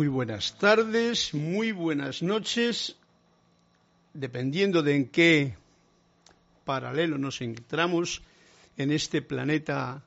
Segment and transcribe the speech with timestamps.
[0.00, 2.96] Muy buenas tardes, muy buenas noches,
[4.14, 5.56] dependiendo de en qué
[6.64, 8.22] paralelo nos encontramos
[8.78, 10.02] en este planeta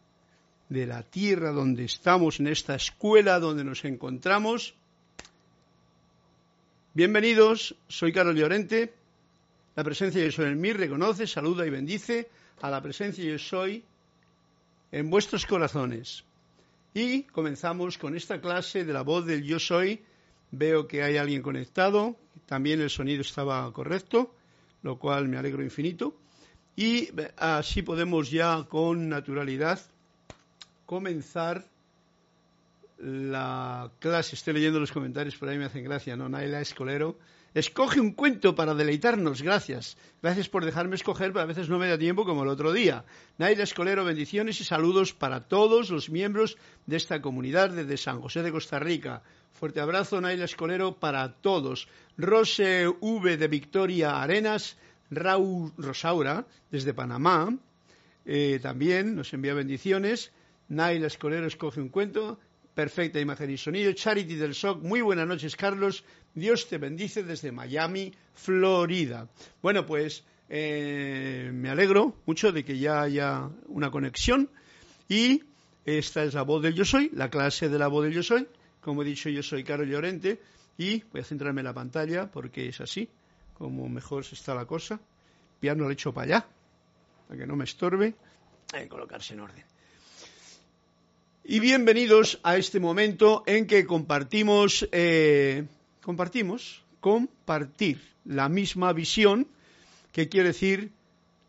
[0.67, 4.73] de la Tierra donde estamos, en esta escuela donde nos encontramos.
[6.95, 8.95] Bienvenidos, soy Carlos Llorente.
[9.75, 12.31] La presencia de Yo Soy en mí reconoce, saluda y bendice
[12.63, 13.83] a la presencia de Yo Soy
[14.91, 16.23] en vuestros corazones.
[16.93, 20.03] Y comenzamos con esta clase de la voz del Yo Soy.
[20.51, 24.35] Veo que hay alguien conectado, también el sonido estaba correcto,
[24.83, 26.15] lo cual me alegro infinito.
[26.75, 29.79] Y así podemos ya con naturalidad
[30.85, 31.65] comenzar
[32.99, 34.35] la clase.
[34.35, 36.29] Estoy leyendo los comentarios, por ahí me hacen gracia, ¿no?
[36.29, 37.17] Naila Escolero
[37.53, 39.95] Escoge un cuento para deleitarnos, gracias.
[40.23, 43.05] Gracias por dejarme escoger, pero a veces no me da tiempo como el otro día.
[43.37, 48.41] Naila Escolero, bendiciones y saludos para todos los miembros de esta comunidad desde San José
[48.41, 49.21] de Costa Rica.
[49.51, 51.87] Fuerte abrazo, Naila Escolero, para todos.
[52.17, 54.77] Rose V de Victoria Arenas,
[55.11, 57.55] Raúl Rosaura, desde Panamá,
[58.25, 60.31] eh, también nos envía bendiciones.
[60.69, 62.39] Naila Escolero escoge un cuento
[62.73, 63.91] perfecta imagen y sonido.
[63.93, 66.03] Charity del SOC, muy buenas noches, Carlos.
[66.33, 69.29] Dios te bendice desde Miami, Florida.
[69.61, 74.49] Bueno, pues eh, me alegro mucho de que ya haya una conexión
[75.07, 75.43] y
[75.85, 78.47] esta es la voz del Yo Soy, la clase de la voz del Yo Soy.
[78.81, 80.41] Como he dicho, yo soy Carlos Llorente
[80.77, 83.09] y voy a centrarme en la pantalla porque es así,
[83.53, 84.99] como mejor está la cosa.
[85.59, 86.47] Piano lo he hecho para allá,
[87.27, 88.15] para que no me estorbe.
[88.73, 89.72] Hay que colocarse en orden.
[91.45, 95.65] Y bienvenidos a este momento en que compartimos, eh,
[96.01, 99.49] compartimos, compartir la misma visión,
[100.13, 100.91] que quiere decir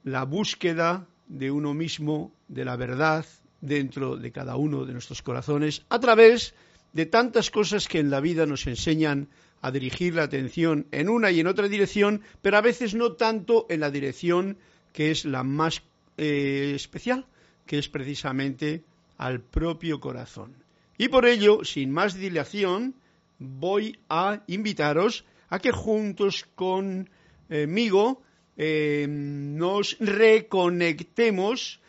[0.03, 3.25] la búsqueda de uno mismo, de la verdad
[3.60, 6.55] dentro de cada uno de nuestros corazones, a través
[6.93, 9.28] de tantas cosas que en la vida nos enseñan
[9.61, 13.66] a dirigir la atención en una y en otra dirección, pero a veces no tanto
[13.69, 14.59] en la dirección
[14.93, 15.82] que es la más
[16.16, 17.26] eh, especial,
[17.65, 18.82] que es precisamente
[19.19, 20.64] al propio corazón.
[20.97, 22.94] Y por ello, sin más dilación,
[23.38, 28.22] voy a invitaros a que juntos conmigo
[28.56, 31.80] eh, nos reconectemos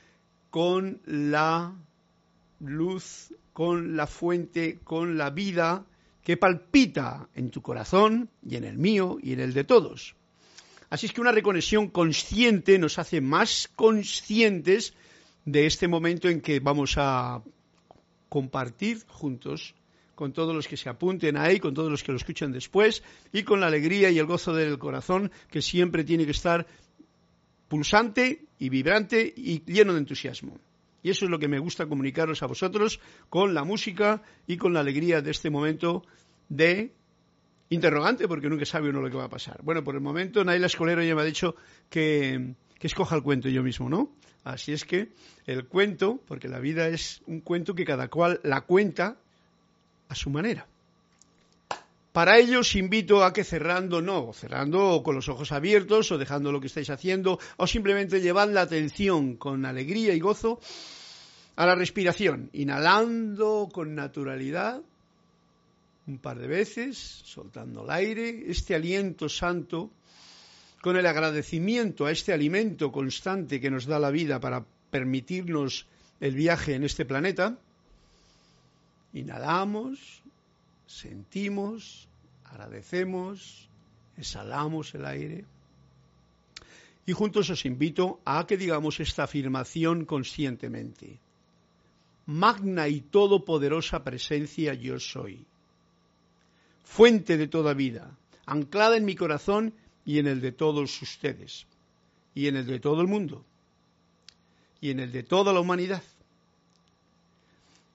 [0.49, 1.75] con la
[2.59, 5.85] luz, con la fuente, con la vida
[6.23, 10.15] que palpita en tu corazón y en el mío y en el de todos.
[10.89, 14.93] Así es que una reconexión consciente nos hace más conscientes
[15.45, 17.41] de este momento en que vamos a
[18.29, 19.75] compartir juntos
[20.16, 23.44] con todos los que se apunten ahí, con todos los que lo escuchan después y
[23.44, 26.66] con la alegría y el gozo del corazón que siempre tiene que estar
[27.67, 30.57] pulsante y vibrante y lleno de entusiasmo.
[31.03, 34.73] Y eso es lo que me gusta comunicaros a vosotros con la música y con
[34.73, 36.01] la alegría de este momento
[36.50, 36.94] de
[37.69, 39.61] interrogante, porque nunca sabe uno lo que va a pasar.
[39.61, 41.55] Bueno, por el momento Naila Escolero ya me ha dicho
[41.89, 44.16] que, que escoja el cuento yo mismo, ¿no?
[44.45, 45.09] Así es que
[45.47, 49.17] el cuento, porque la vida es un cuento que cada cual la cuenta
[50.07, 50.67] a su manera.
[52.11, 56.51] Para ello os invito a que cerrando, no, cerrando con los ojos abiertos o dejando
[56.51, 60.59] lo que estáis haciendo, o simplemente llevad la atención con alegría y gozo
[61.55, 64.79] a la respiración, inhalando con naturalidad
[66.05, 69.89] un par de veces, soltando el aire, este aliento santo
[70.85, 75.88] con el agradecimiento a este alimento constante que nos da la vida para permitirnos
[76.19, 77.57] el viaje en este planeta,
[79.12, 80.22] inhalamos,
[80.85, 82.07] sentimos,
[82.44, 83.68] agradecemos,
[84.16, 85.46] exhalamos el aire.
[87.07, 91.17] Y juntos os invito a que digamos esta afirmación conscientemente.
[92.28, 95.47] Magna y todopoderosa presencia yo soy.
[96.84, 98.16] Fuente de toda vida,
[98.46, 99.73] anclada en mi corazón
[100.05, 101.66] y en el de todos ustedes,
[102.35, 103.43] y en el de todo el mundo,
[104.79, 106.03] y en el de toda la humanidad.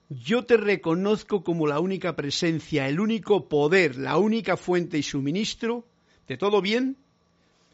[0.09, 5.85] Yo te reconozco como la única presencia, el único poder, la única fuente y suministro
[6.27, 6.97] de todo bien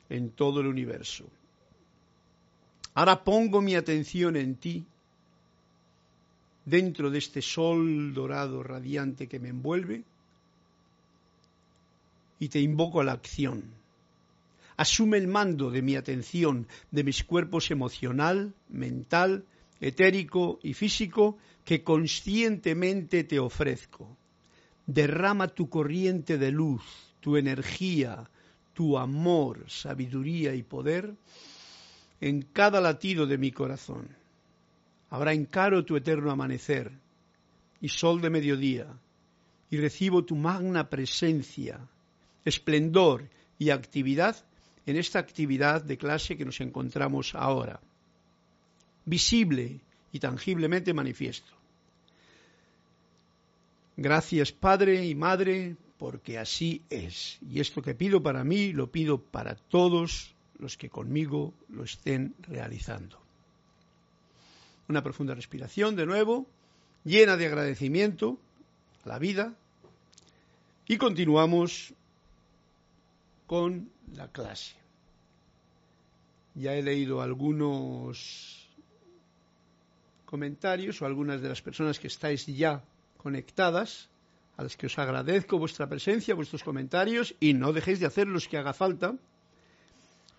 [0.09, 1.25] en todo el universo.
[2.93, 4.85] Ahora pongo mi atención en ti,
[6.65, 10.03] dentro de este sol dorado radiante que me envuelve,
[12.39, 13.76] y te invoco a la acción
[14.77, 19.45] asume el mando de mi atención, de mis cuerpos emocional, mental,
[19.81, 24.15] etérico y físico que conscientemente te ofrezco.
[24.85, 26.83] Derrama tu corriente de luz,
[27.19, 28.29] tu energía,
[28.73, 31.15] tu amor, sabiduría y poder
[32.21, 34.07] en cada latido de mi corazón.
[35.09, 36.91] Ahora encaro tu eterno amanecer
[37.81, 38.87] y sol de mediodía
[39.69, 41.79] y recibo tu magna presencia,
[42.45, 43.29] esplendor
[43.59, 44.46] y actividad
[44.87, 47.79] en esta actividad de clase que nos encontramos ahora,
[49.05, 49.81] visible
[50.13, 51.51] y tangiblemente manifiesto.
[53.97, 57.37] Gracias Padre y Madre, porque así es.
[57.51, 62.33] Y esto que pido para mí, lo pido para todos los que conmigo lo estén
[62.43, 63.19] realizando.
[64.87, 66.47] Una profunda respiración de nuevo,
[67.03, 68.39] llena de agradecimiento
[69.03, 69.53] a la vida.
[70.87, 71.93] Y continuamos
[73.47, 74.75] con la clase.
[76.53, 78.67] Ya he leído algunos
[80.25, 82.83] comentarios o algunas de las personas que estáis ya
[83.17, 84.09] conectadas,
[84.57, 88.47] a las que os agradezco vuestra presencia, vuestros comentarios y no dejéis de hacer los
[88.47, 89.15] que haga falta.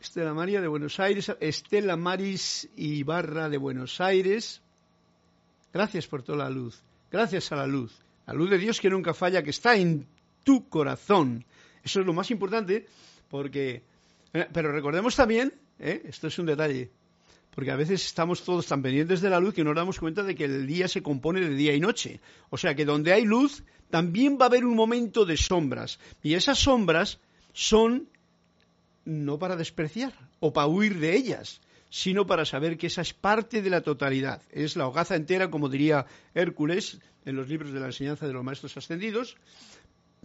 [0.00, 4.60] Estela María de Buenos Aires, Estela Maris Ibarra de Buenos Aires.
[5.72, 6.82] Gracias por toda la luz.
[7.10, 7.96] Gracias a la luz.
[8.26, 10.06] La luz de Dios que nunca falla, que está en
[10.44, 11.44] tu corazón.
[11.88, 12.84] Eso es lo más importante
[13.30, 13.82] porque...
[14.34, 16.90] Eh, pero recordemos también, eh, esto es un detalle,
[17.54, 20.22] porque a veces estamos todos tan pendientes de la luz que no nos damos cuenta
[20.22, 22.20] de que el día se compone de día y noche.
[22.50, 25.98] O sea que donde hay luz también va a haber un momento de sombras.
[26.22, 27.20] Y esas sombras
[27.54, 28.10] son
[29.06, 33.62] no para despreciar o para huir de ellas, sino para saber que esa es parte
[33.62, 34.42] de la totalidad.
[34.50, 36.04] Es la hogaza entera, como diría
[36.34, 39.38] Hércules en los libros de la enseñanza de los maestros ascendidos,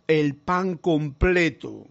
[0.07, 1.87] el pan completo,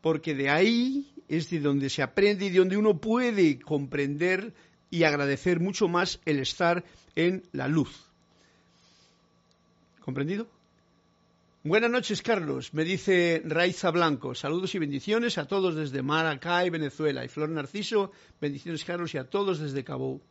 [0.00, 4.52] porque de ahí es de donde se aprende y de donde uno puede comprender
[4.90, 6.84] y agradecer mucho más el estar
[7.14, 8.10] en la luz.
[10.00, 10.48] ¿Comprendido?
[11.62, 12.72] Buenas noches, Carlos.
[12.72, 14.34] Me dice Raiza Blanco.
[14.34, 17.22] Saludos y bendiciones a todos desde Maracay, Venezuela.
[17.22, 20.22] Y Flor Narciso, bendiciones, Carlos, y a todos desde Cabo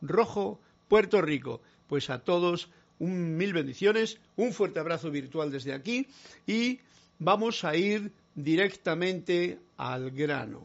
[0.00, 1.60] Rojo, Puerto Rico.
[1.88, 6.06] Pues a todos un mil bendiciones, un fuerte abrazo virtual desde aquí
[6.46, 6.80] y
[7.18, 10.62] vamos a ir directamente al grano.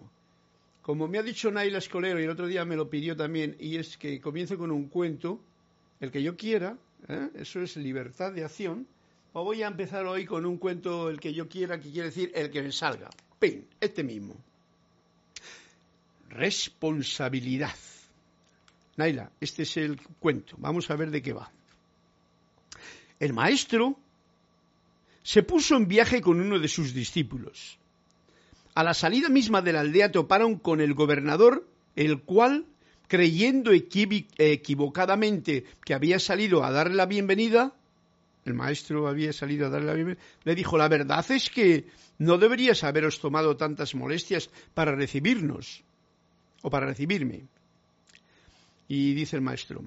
[0.82, 3.78] Como me ha dicho Naila Escolero y el otro día me lo pidió también, y
[3.78, 5.40] es que comience con un cuento,
[6.02, 6.78] el que yo quiera,
[7.08, 7.30] ¿eh?
[7.36, 8.86] eso es libertad de acción,
[9.32, 12.32] o voy a empezar hoy con un cuento el que yo quiera, que quiere decir
[12.36, 13.10] el que me salga.
[13.40, 14.36] Pin, este mismo.
[16.30, 17.76] Responsabilidad.
[18.98, 20.56] Naila, este es el cuento.
[20.60, 21.52] Vamos a ver de qué va.
[23.20, 23.98] El maestro
[25.24, 27.78] se puso en viaje con uno de sus discípulos.
[28.76, 32.66] A la salida misma de la aldea toparon con el gobernador, el cual,
[33.08, 37.74] creyendo equivocadamente que había salido a darle la bienvenida,
[38.46, 41.86] el maestro había salido a darle la bienvenida, le dijo, la verdad es que
[42.18, 45.84] no deberías haberos tomado tantas molestias para recibirnos
[46.62, 47.46] o para recibirme.
[48.88, 49.84] Y dice el maestro,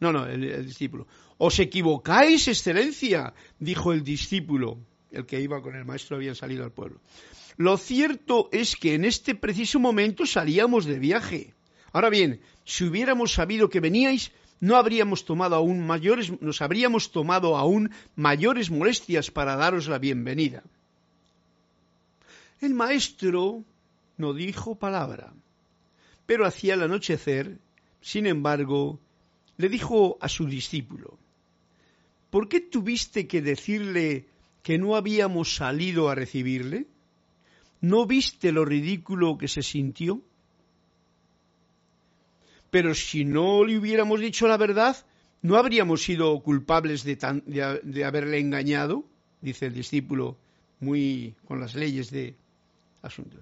[0.00, 1.06] no, no, el, discípulo.
[1.38, 4.78] Os equivocáis, excelencia, dijo el discípulo,
[5.12, 7.00] el que iba con el maestro había salido al pueblo.
[7.56, 11.54] Lo cierto es que en este preciso momento salíamos de viaje.
[11.92, 17.56] Ahora bien, si hubiéramos sabido que veníais, no habríamos tomado aún mayores, nos habríamos tomado
[17.56, 20.62] aún mayores molestias para daros la bienvenida.
[22.60, 23.62] El maestro
[24.16, 25.32] no dijo palabra,
[26.26, 27.58] pero hacia el anochecer,
[28.00, 28.98] sin embargo,
[29.56, 31.18] le dijo a su discípulo,
[32.30, 34.26] ¿por qué tuviste que decirle
[34.62, 36.86] que no habíamos salido a recibirle?
[37.80, 40.20] ¿No viste lo ridículo que se sintió?
[42.70, 44.96] Pero si no le hubiéramos dicho la verdad,
[45.42, 47.16] ¿no habríamos sido culpables de,
[47.82, 49.04] de, haberle engañado?
[49.40, 50.36] Dice el discípulo,
[50.80, 52.34] muy con las leyes de
[53.00, 53.38] asunto.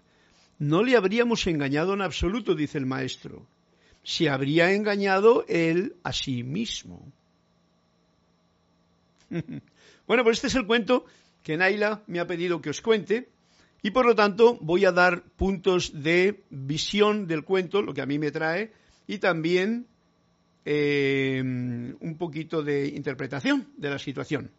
[0.58, 3.46] No le habríamos engañado en absoluto, dice el maestro
[4.06, 7.12] se habría engañado él a sí mismo.
[10.06, 11.04] bueno, pues este es el cuento
[11.42, 13.28] que Naila me ha pedido que os cuente
[13.82, 18.06] y por lo tanto voy a dar puntos de visión del cuento, lo que a
[18.06, 18.72] mí me trae,
[19.06, 19.86] y también
[20.64, 24.50] eh, un poquito de interpretación de la situación.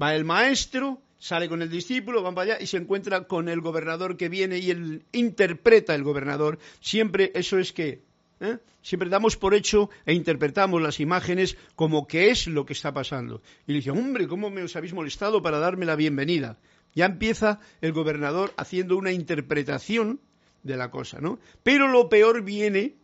[0.00, 3.60] Va el maestro, sale con el discípulo, van para allá y se encuentra con el
[3.62, 6.58] gobernador que viene y él interpreta el gobernador.
[6.80, 8.02] Siempre eso es que
[8.40, 8.58] ¿eh?
[8.82, 13.42] Siempre damos por hecho e interpretamos las imágenes como que es lo que está pasando.
[13.66, 16.58] Y le dice, hombre, ¿cómo me os habéis molestado para darme la bienvenida?
[16.94, 20.20] Ya empieza el gobernador haciendo una interpretación
[20.62, 21.38] de la cosa, ¿no?
[21.62, 22.96] Pero lo peor viene,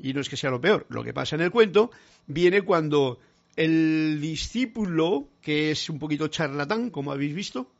[0.00, 1.90] y no es que sea lo peor, lo que pasa en el cuento,
[2.26, 3.18] viene cuando
[3.56, 7.70] el discípulo, que es un poquito charlatán, como habéis visto,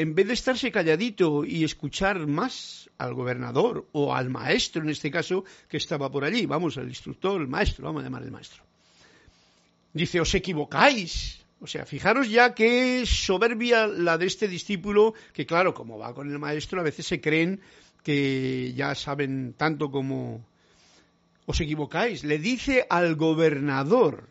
[0.00, 5.10] en vez de estarse calladito y escuchar más al gobernador o al maestro, en este
[5.10, 8.62] caso, que estaba por allí, vamos, al instructor, el maestro, vamos a llamar el maestro,
[9.92, 15.74] dice, os equivocáis, O sea, fijaros ya qué soberbia la de este discípulo, que claro,
[15.74, 17.60] como va con el maestro, a veces se creen
[18.02, 20.40] que ya saben tanto como
[21.44, 22.24] os equivocáis.
[22.24, 24.30] Le dice al gobernador,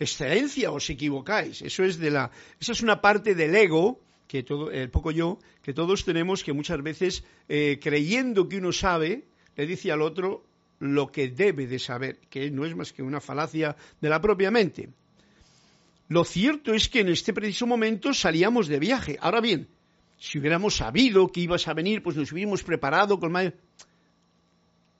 [0.00, 1.62] excelencia, os equivocáis.
[1.62, 4.00] Eso es de la, esa es una parte del ego
[4.34, 8.72] que todo, el poco yo, que todos tenemos, que muchas veces eh, creyendo que uno
[8.72, 10.42] sabe, le dice al otro
[10.80, 14.50] lo que debe de saber, que no es más que una falacia de la propia
[14.50, 14.88] mente.
[16.08, 19.18] Lo cierto es que en este preciso momento salíamos de viaje.
[19.20, 19.68] Ahora bien,
[20.18, 23.52] si hubiéramos sabido que ibas a venir, pues nos hubiéramos preparado con más...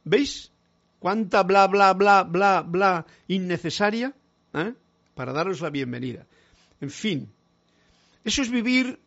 [0.05, 0.53] ¿Veis?
[1.01, 4.15] ¿Cuánta bla, bla, bla, bla, bla innecesaria?
[4.55, 4.75] ¿eh?
[5.17, 6.25] Para daros la bienvenida.
[6.81, 7.29] En fin,
[8.25, 9.01] eso es vivir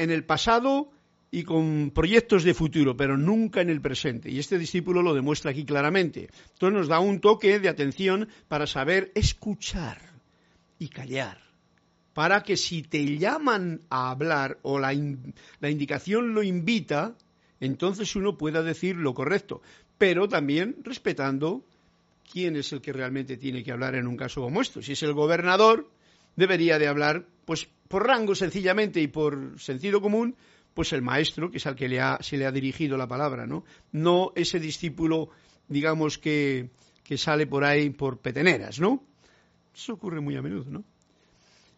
[0.00, 0.90] en el pasado
[1.30, 4.30] y con proyectos de futuro, pero nunca en el presente.
[4.30, 6.28] Y este discípulo lo demuestra aquí claramente.
[6.52, 10.00] Entonces nos da un toque de atención para saber escuchar
[10.78, 11.38] y callar,
[12.14, 14.92] para que si te llaman a hablar o la,
[15.60, 17.14] la indicación lo invita,
[17.60, 19.60] entonces uno pueda decir lo correcto,
[19.98, 21.62] pero también respetando
[22.32, 24.80] quién es el que realmente tiene que hablar en un caso como esto.
[24.80, 25.90] Si es el gobernador,
[26.40, 30.36] debería de hablar, pues por rango sencillamente y por sentido común,
[30.74, 33.46] pues el maestro, que es al que le ha, se le ha dirigido la palabra,
[33.46, 33.64] ¿no?
[33.92, 35.28] No ese discípulo,
[35.68, 36.70] digamos, que,
[37.04, 39.04] que sale por ahí por peteneras, ¿no?
[39.74, 40.84] Eso ocurre muy a menudo, ¿no?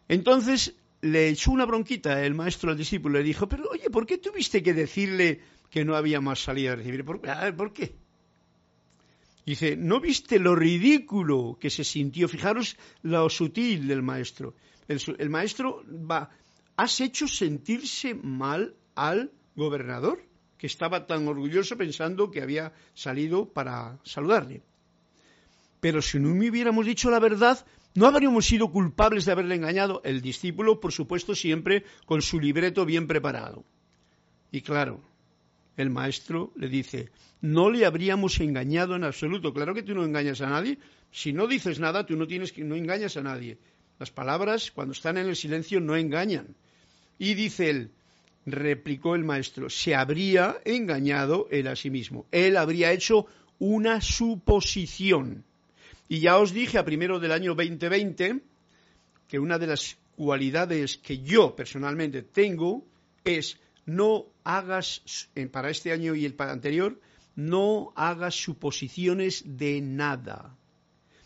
[0.07, 4.17] Entonces le echó una bronquita el maestro al discípulo le dijo, pero oye, ¿por qué
[4.17, 7.03] tuviste que decirle que no había más salida a recibir?
[7.03, 7.95] ¿Por, a ver, ¿por qué?
[9.45, 12.27] Dice, ¿no viste lo ridículo que se sintió?
[12.29, 14.55] Fijaros lo sutil del maestro.
[14.87, 16.29] El, maestro va,
[16.77, 20.23] has hecho sentirse mal al gobernador,
[20.57, 24.61] que estaba tan orgulloso pensando que había salido para saludarle.
[25.81, 30.01] Pero si no me hubiéramos dicho la verdad, no habríamos sido culpables de haberle engañado.
[30.05, 33.65] El discípulo, por supuesto, siempre con su libreto bien preparado.
[34.51, 35.01] Y claro,
[35.77, 37.09] el maestro le dice,
[37.41, 39.53] no le habríamos engañado en absoluto.
[39.53, 40.77] Claro que tú no engañas a nadie.
[41.11, 43.57] Si no dices nada, tú no tienes que no engañas a nadie.
[43.99, 46.55] Las palabras, cuando están en el silencio, no engañan.
[47.19, 47.91] Y dice él,
[48.45, 52.25] replicó el maestro, se habría engañado él a sí mismo.
[52.31, 53.27] Él habría hecho
[53.59, 55.43] una suposición.
[56.09, 58.41] Y ya os dije a primero del año 2020
[59.27, 62.85] que una de las cualidades que yo personalmente tengo
[63.23, 65.01] es no hagas,
[65.51, 66.99] para este año y el anterior,
[67.35, 70.55] no hagas suposiciones de nada.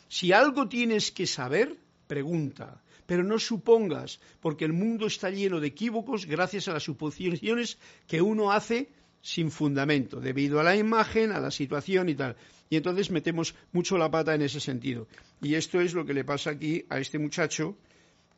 [0.07, 5.67] Si algo tienes que saber, pregunta, pero no supongas, porque el mundo está lleno de
[5.67, 8.89] equívocos gracias a las suposiciones que uno hace
[9.21, 12.35] sin fundamento, debido a la imagen, a la situación y tal.
[12.69, 15.07] Y entonces metemos mucho la pata en ese sentido.
[15.41, 17.77] Y esto es lo que le pasa aquí a este muchacho,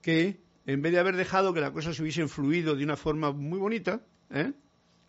[0.02, 0.40] que
[0.74, 3.58] en vez de haber dejado que la cosa se hubiese fluido de una forma muy
[3.58, 4.54] bonita, ¿eh?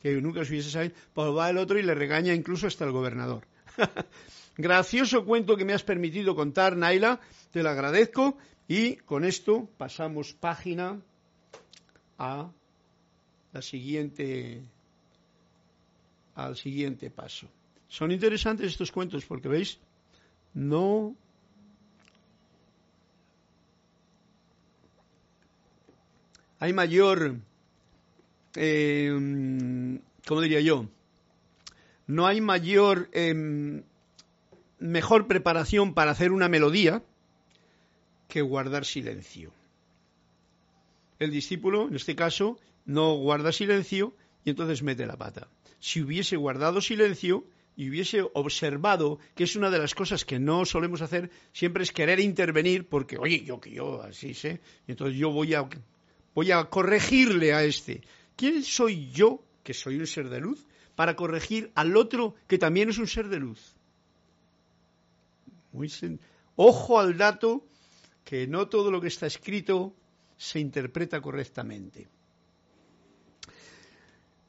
[0.02, 2.92] que nunca se hubiese sabido, pues va el otro y le regaña incluso hasta el
[2.92, 3.46] gobernador.
[4.56, 7.20] Gracioso cuento que me has permitido contar, Naila,
[7.52, 8.38] te lo agradezco.
[8.68, 10.98] Y con esto pasamos página
[12.16, 12.50] a
[13.52, 14.62] la siguiente
[16.36, 17.48] al siguiente paso.
[17.86, 19.78] Son interesantes estos cuentos porque veis,
[20.54, 21.14] no
[26.60, 27.36] hay mayor,
[28.54, 29.10] eh,
[30.26, 30.86] ¿cómo diría yo?
[32.06, 33.82] No hay mayor, em,
[34.78, 37.02] mejor preparación para hacer una melodía
[38.28, 39.52] que guardar silencio.
[41.18, 44.14] El discípulo, en este caso, no guarda silencio
[44.44, 45.48] y entonces mete la pata
[45.80, 50.66] si hubiese guardado silencio y hubiese observado, que es una de las cosas que no
[50.66, 55.30] solemos hacer, siempre es querer intervenir porque, oye, yo que yo así sé, entonces yo
[55.30, 55.66] voy a,
[56.34, 58.02] voy a corregirle a este.
[58.36, 62.90] ¿Quién soy yo, que soy un ser de luz, para corregir al otro que también
[62.90, 63.74] es un ser de luz?
[65.72, 65.90] Muy
[66.56, 67.64] Ojo al dato
[68.24, 69.94] que no todo lo que está escrito
[70.36, 72.08] se interpreta correctamente.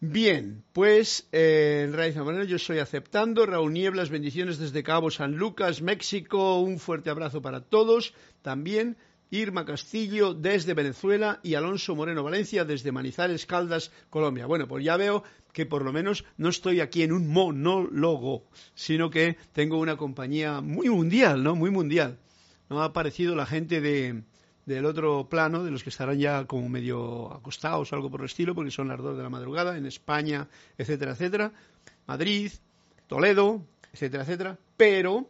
[0.03, 3.45] Bien, pues eh, en Raíz Manera yo estoy aceptando.
[3.45, 6.59] Raúl Nieblas, bendiciones desde Cabo San Lucas, México.
[6.59, 8.15] Un fuerte abrazo para todos.
[8.41, 8.97] También
[9.31, 14.45] Irma Castillo desde Venezuela y Alonso Moreno Valencia desde Manizales, Caldas, Colombia.
[14.45, 15.23] Bueno, pues ya veo
[15.53, 18.43] que por lo menos no estoy aquí en un monólogo,
[18.75, 21.55] sino que tengo una compañía muy mundial, ¿no?
[21.55, 22.19] Muy mundial.
[22.69, 24.23] No ha aparecido la gente de,
[24.65, 28.25] del otro plano, de los que estarán ya como medio acostados o algo por el
[28.25, 31.53] estilo, porque son las dos de la madrugada, en España, etcétera, etcétera,
[32.05, 32.51] Madrid,
[33.07, 35.29] Toledo, etcétera, etcétera, pero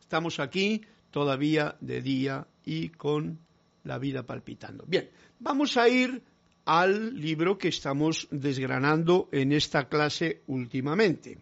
[0.00, 0.82] estamos aquí
[1.12, 3.38] todavía de día y con
[3.84, 4.84] la vida palpitando.
[4.88, 6.22] Bien, vamos a ir
[6.64, 11.38] al libro que estamos desgranando en esta clase últimamente,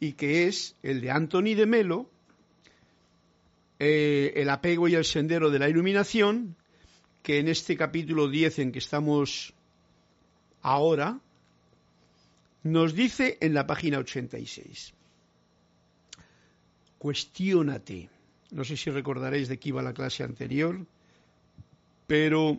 [0.00, 2.10] y que es el de Anthony de Melo,
[3.78, 6.56] eh, El apego y el sendero de la iluminación,
[7.22, 9.52] que en este capítulo 10 en que estamos
[10.62, 11.20] ahora,
[12.62, 14.94] nos dice en la página 86.
[16.98, 18.13] Cuestiónate.
[18.54, 20.86] No sé si recordaréis de qué iba la clase anterior,
[22.06, 22.56] pero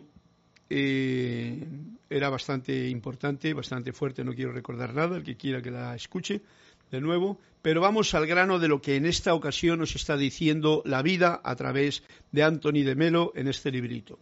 [0.68, 1.66] eh,
[2.10, 6.42] era bastante importante, bastante fuerte, no quiero recordar nada, el que quiera que la escuche
[6.90, 10.82] de nuevo, pero vamos al grano de lo que en esta ocasión nos está diciendo
[10.84, 14.18] la vida a través de Anthony de Melo en este librito.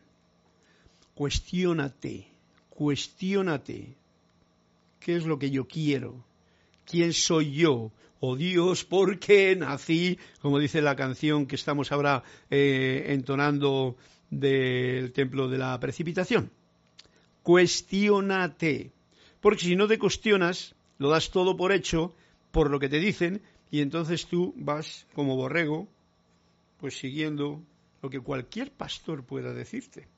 [1.17, 2.29] Cuestiónate,
[2.71, 3.97] cuestiónate,
[5.01, 6.25] ¿qué es lo que yo quiero?
[6.87, 7.91] ¿Quién soy yo?
[8.27, 10.19] Oh Dios, ¿por qué nací?
[10.41, 13.97] Como dice la canción que estamos ahora eh, entonando
[14.31, 16.51] del templo de la precipitación.
[17.43, 18.93] Cuestiónate,
[19.43, 22.15] porque si no te cuestionas, lo das todo por hecho,
[22.51, 25.87] por lo que te dicen, y entonces tú vas como borrego,
[26.81, 27.61] pues siguiendo
[28.01, 30.09] lo que cualquier pastor pueda decirte.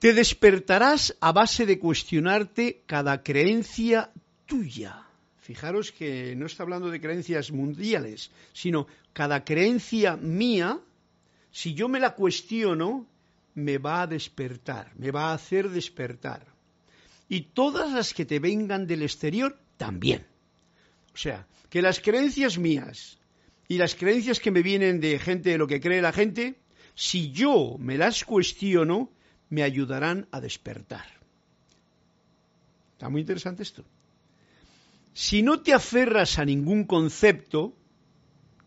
[0.00, 4.10] Te despertarás a base de cuestionarte cada creencia
[4.46, 5.06] tuya.
[5.42, 10.80] Fijaros que no está hablando de creencias mundiales, sino cada creencia mía
[11.52, 13.06] si yo me la cuestiono,
[13.54, 16.46] me va a despertar, me va a hacer despertar.
[17.28, 20.26] Y todas las que te vengan del exterior, también.
[21.14, 23.18] O sea, que las creencias mías
[23.68, 26.56] y las creencias que me vienen de gente de lo que cree la gente,
[26.94, 29.10] si yo me las cuestiono,
[29.50, 31.06] me ayudarán a despertar.
[32.94, 33.84] Está muy interesante esto.
[35.12, 37.74] Si no te aferras a ningún concepto,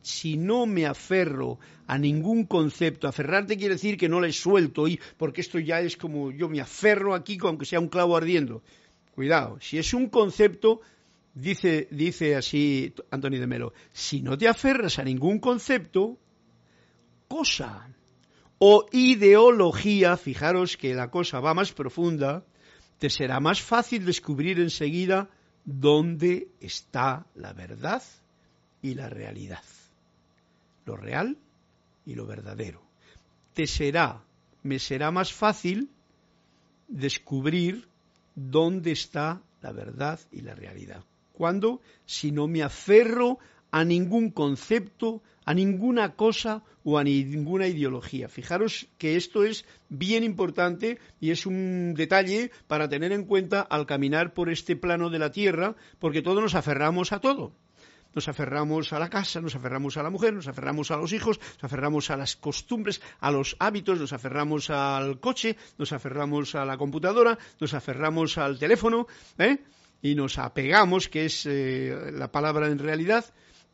[0.01, 4.99] si no me aferro a ningún concepto, aferrarte quiere decir que no le suelto, y,
[5.17, 8.61] porque esto ya es como yo me aferro aquí, aunque sea un clavo ardiendo.
[9.15, 10.81] Cuidado, si es un concepto,
[11.33, 16.19] dice, dice así Antonio de Melo, si no te aferras a ningún concepto,
[17.27, 17.89] cosa
[18.59, 22.45] o ideología, fijaros que la cosa va más profunda,
[22.99, 25.29] te será más fácil descubrir enseguida
[25.65, 28.03] dónde está la verdad
[28.81, 29.63] y la realidad
[30.85, 31.37] lo real
[32.05, 32.81] y lo verdadero.
[33.53, 34.23] Te será,
[34.63, 35.89] me será más fácil
[36.87, 37.87] descubrir
[38.35, 41.03] dónde está la verdad y la realidad.
[41.33, 41.81] ¿Cuándo?
[42.05, 43.39] Si no me aferro
[43.71, 48.27] a ningún concepto, a ninguna cosa o a ninguna ideología.
[48.27, 53.85] Fijaros que esto es bien importante y es un detalle para tener en cuenta al
[53.85, 57.53] caminar por este plano de la Tierra, porque todos nos aferramos a todo
[58.15, 61.37] nos aferramos a la casa, nos aferramos a la mujer, nos aferramos a los hijos,
[61.55, 66.63] nos aferramos a las costumbres, a los hábitos, nos aferramos al coche, nos aferramos a
[66.63, 69.57] la computadora, nos aferramos al teléfono, ¿eh?
[70.01, 73.25] y nos apegamos, que es eh, la palabra en realidad,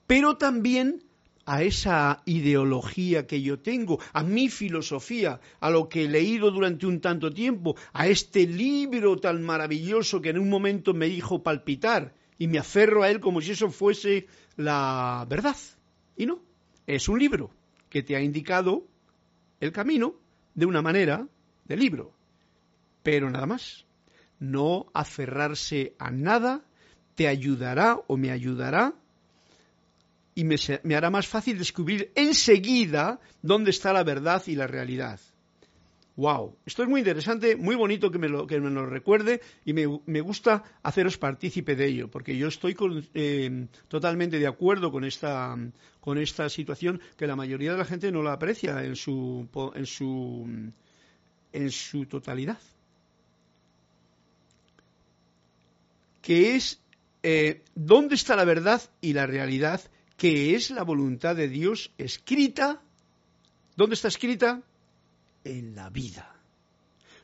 [0.08, 1.04] pero también
[1.46, 6.86] a esa ideología que yo tengo, a mi filosofía, a lo que he leído durante
[6.86, 12.14] un tanto tiempo, a este libro tan maravilloso que en un momento me dijo palpitar,
[12.38, 15.58] y me aferro a él como si eso fuese la verdad.
[16.18, 16.42] Y no,
[16.88, 17.52] es un libro
[17.90, 18.88] que te ha indicado
[19.60, 20.16] el camino
[20.56, 21.28] de una manera
[21.66, 22.14] de libro.
[23.04, 23.86] Pero nada más.
[24.40, 26.66] No aferrarse a nada
[27.14, 28.96] te ayudará o me ayudará
[30.36, 35.20] y me, me, hará más fácil descubrir enseguida dónde está la verdad y la realidad.
[36.18, 39.74] Wow, esto es muy interesante, muy bonito que me lo, que me lo recuerde y
[39.74, 42.76] me, me, gusta haceros partícipe de ello, porque yo estoy
[43.14, 45.58] eh, totalmente de acuerdo con esta,
[46.02, 49.86] con esta situación que la mayoría de la gente no la aprecia en su, en
[49.86, 50.72] su,
[51.54, 52.60] en su totalidad.
[56.22, 56.82] Que es
[57.24, 59.82] eh, dónde está la verdad y la realidad,
[60.22, 62.80] que es la voluntad de Dios escrita.
[63.76, 64.62] ¿Dónde está escrita?
[65.44, 66.36] en la vida.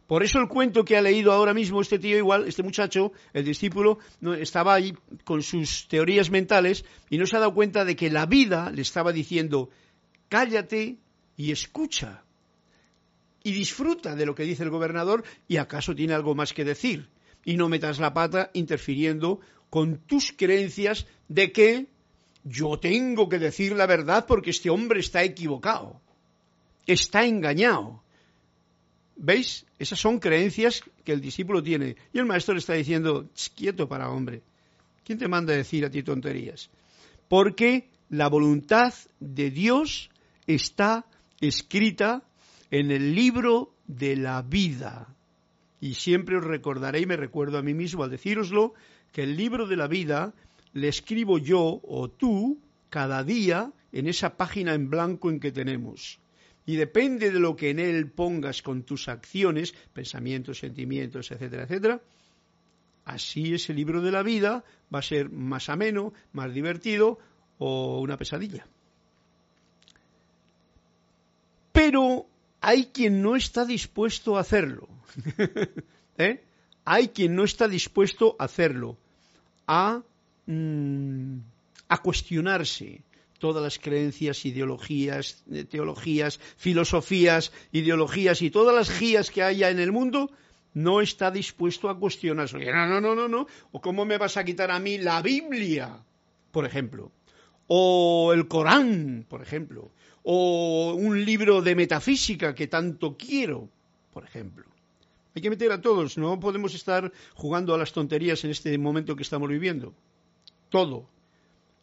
[0.07, 3.45] Por eso el cuento que ha leído ahora mismo este tío igual, este muchacho, el
[3.45, 3.99] discípulo,
[4.39, 8.25] estaba ahí con sus teorías mentales y no se ha dado cuenta de que la
[8.25, 9.69] vida le estaba diciendo,
[10.27, 10.97] cállate
[11.35, 12.23] y escucha
[13.43, 17.09] y disfruta de lo que dice el gobernador y acaso tiene algo más que decir
[17.45, 21.85] y no metas la pata interfiriendo con tus creencias de que
[22.47, 26.01] yo tengo que decir la verdad porque este hombre está equivocado,
[26.85, 28.01] está engañado
[29.17, 29.65] ¿Veis?
[29.79, 31.95] Esas son creencias que el discípulo tiene.
[32.13, 34.43] Y el maestro le está diciendo, quieto para hombre.
[35.03, 36.69] ¿Quién te manda a decir a ti tonterías?
[37.27, 40.11] Porque la voluntad de Dios
[40.45, 41.05] está
[41.41, 42.23] escrita
[42.69, 45.07] en el libro de la vida.
[45.81, 48.73] Y siempre os recordaré y me recuerdo a mí mismo al decíroslo,
[49.11, 50.33] que el libro de la vida
[50.73, 56.19] le escribo yo o tú cada día en esa página en blanco en que tenemos.
[56.65, 62.01] Y depende de lo que en él pongas con tus acciones, pensamientos, sentimientos, etcétera, etcétera,
[63.05, 67.19] así ese libro de la vida va a ser más ameno, más divertido
[67.57, 68.67] o una pesadilla.
[71.71, 72.27] Pero
[72.59, 74.89] hay quien no está dispuesto a hacerlo.
[76.17, 76.43] ¿Eh?
[76.83, 78.97] Hay quien no está dispuesto a hacerlo,
[79.67, 80.03] a,
[80.47, 81.37] mm,
[81.89, 83.01] a cuestionarse
[83.39, 89.79] todas las creencias, ideologías, eh, teologías, filosofías, ideologías y todas las guías que haya en
[89.79, 90.31] el mundo,
[90.73, 92.57] no está dispuesto a cuestionarse.
[92.57, 93.47] No, no, no, no, no.
[93.71, 96.03] ¿O cómo me vas a quitar a mí la Biblia,
[96.51, 97.11] por ejemplo?
[97.67, 99.91] O el Corán, por ejemplo
[100.29, 103.69] o un libro de metafísica que tanto quiero,
[104.11, 104.65] por ejemplo.
[105.33, 109.15] Hay que meter a todos, no podemos estar jugando a las tonterías en este momento
[109.15, 109.93] que estamos viviendo.
[110.69, 111.09] Todo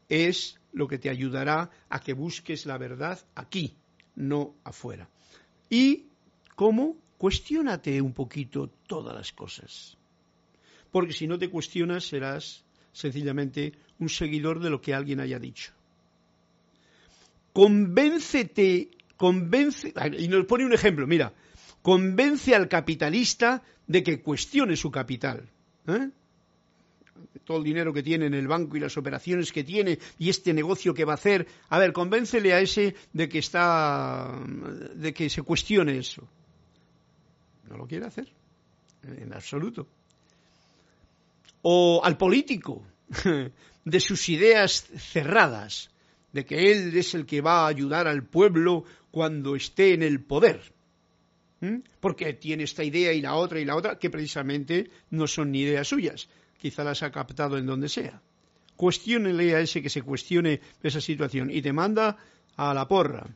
[0.08, 3.74] es lo que te ayudará a que busques la verdad aquí,
[4.16, 5.08] no afuera.
[5.70, 6.06] Y,
[6.54, 6.96] ¿cómo?
[7.18, 9.96] Cuestiónate un poquito todas las cosas.
[10.90, 15.72] Porque si no te cuestionas serás sencillamente un seguidor de lo que alguien haya dicho
[17.54, 21.32] convéncete, convence, y nos pone un ejemplo, mira,
[21.80, 25.48] convence al capitalista de que cuestione su capital.
[25.86, 26.10] ¿eh?
[27.44, 30.53] Todo el dinero que tiene en el banco y las operaciones que tiene y este
[30.53, 31.46] negocio que va a hacer.
[31.68, 34.42] A ver, convéncele a ese de que está,
[34.94, 36.27] de que se cuestione eso.
[37.68, 38.29] No lo quiere hacer,
[39.03, 39.87] en absoluto.
[41.62, 42.83] O al político,
[43.85, 45.90] de sus ideas cerradas
[46.33, 50.20] de que Él es el que va a ayudar al pueblo cuando esté en el
[50.20, 50.61] poder.
[52.00, 55.61] Porque tiene esta idea y la otra y la otra, que precisamente no son ni
[55.61, 56.29] ideas suyas.
[56.64, 58.22] Quizá las ha captado en donde sea.
[58.74, 62.16] Cuestiónele a ese que se cuestione esa situación y te manda
[62.57, 63.29] a la porra.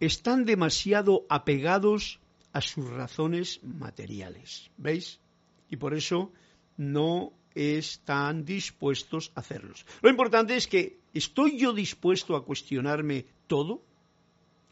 [0.00, 2.18] Están demasiado apegados
[2.54, 4.70] a sus razones materiales.
[4.78, 5.20] ¿Veis?
[5.68, 6.32] Y por eso
[6.78, 9.84] no están dispuestos a hacerlos.
[10.00, 13.82] Lo importante es que estoy yo dispuesto a cuestionarme todo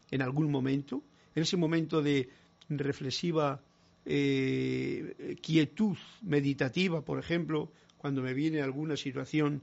[0.09, 1.03] en algún momento,
[1.35, 2.27] en ese momento de
[2.69, 3.61] reflexiva
[4.05, 9.61] eh, quietud meditativa, por ejemplo, cuando me viene alguna situación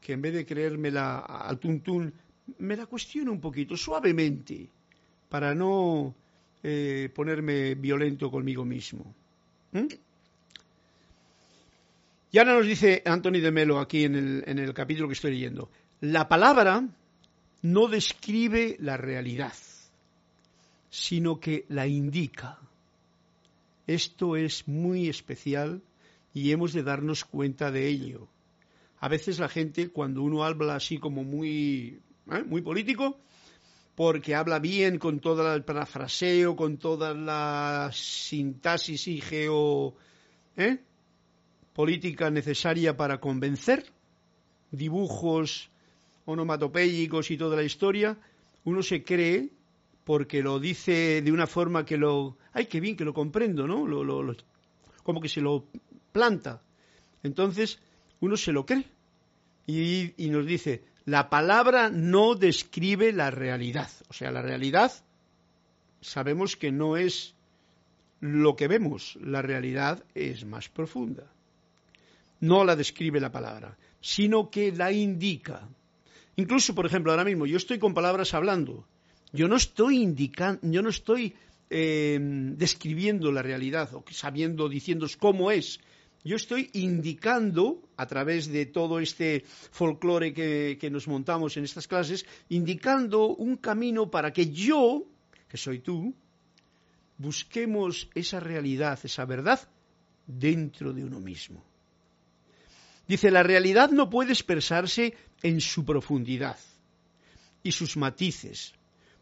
[0.00, 2.12] que en vez de creérmela al tuntún,
[2.58, 4.68] me la cuestiono un poquito, suavemente,
[5.28, 6.14] para no
[6.62, 9.14] eh, ponerme violento conmigo mismo.
[9.72, 9.86] ¿Mm?
[12.30, 15.32] Y ahora nos dice Anthony de Melo aquí en el, en el capítulo que estoy
[15.32, 16.86] leyendo, la palabra
[17.62, 19.54] no describe la realidad,
[20.90, 22.58] sino que la indica.
[23.88, 25.82] Esto es muy especial
[26.34, 28.28] y hemos de darnos cuenta de ello.
[29.00, 31.98] A veces la gente, cuando uno habla así como muy,
[32.30, 32.42] ¿eh?
[32.44, 33.18] muy político,
[33.94, 39.94] porque habla bien con todo el parafraseo, con toda la sintaxis y geo,
[40.58, 40.78] ¿eh?
[41.72, 43.86] política necesaria para convencer,
[44.70, 45.70] dibujos
[46.26, 48.18] onomatopéyicos y toda la historia,
[48.64, 49.48] uno se cree
[50.08, 53.86] porque lo dice de una forma que lo, ay, qué bien que lo comprendo, ¿no?
[53.86, 54.34] Lo,
[55.02, 55.66] como que se lo
[56.12, 56.62] planta.
[57.22, 57.78] Entonces,
[58.20, 58.86] uno se lo cree
[59.66, 63.90] y, y nos dice, la palabra no describe la realidad.
[64.08, 64.90] O sea, la realidad
[66.00, 67.34] sabemos que no es
[68.20, 71.30] lo que vemos, la realidad es más profunda
[72.40, 75.68] no la describe la palabra, sino que la indica.
[76.36, 78.86] Incluso, por ejemplo, ahora mismo yo estoy con palabras hablando.
[79.32, 81.34] Yo no estoy indicando, yo no estoy
[81.70, 85.80] eh, describiendo la realidad o sabiendo, diciendo cómo es.
[86.24, 91.86] Yo estoy indicando, a través de todo este folclore que, que nos montamos en estas
[91.86, 95.04] clases, indicando un camino para que yo,
[95.48, 96.14] que soy tú,
[97.18, 99.60] busquemos esa realidad, esa verdad,
[100.26, 101.62] dentro de uno mismo.
[103.06, 106.58] Dice, la realidad no puede expresarse en su profundidad
[107.62, 108.74] y sus matices,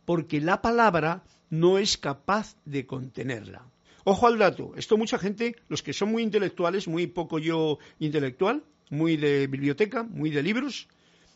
[0.07, 3.67] porque la palabra no es capaz de contenerla.
[4.05, 8.63] Ojo al dato, esto mucha gente, los que son muy intelectuales, muy poco yo intelectual,
[8.89, 10.89] muy de biblioteca, muy de libros,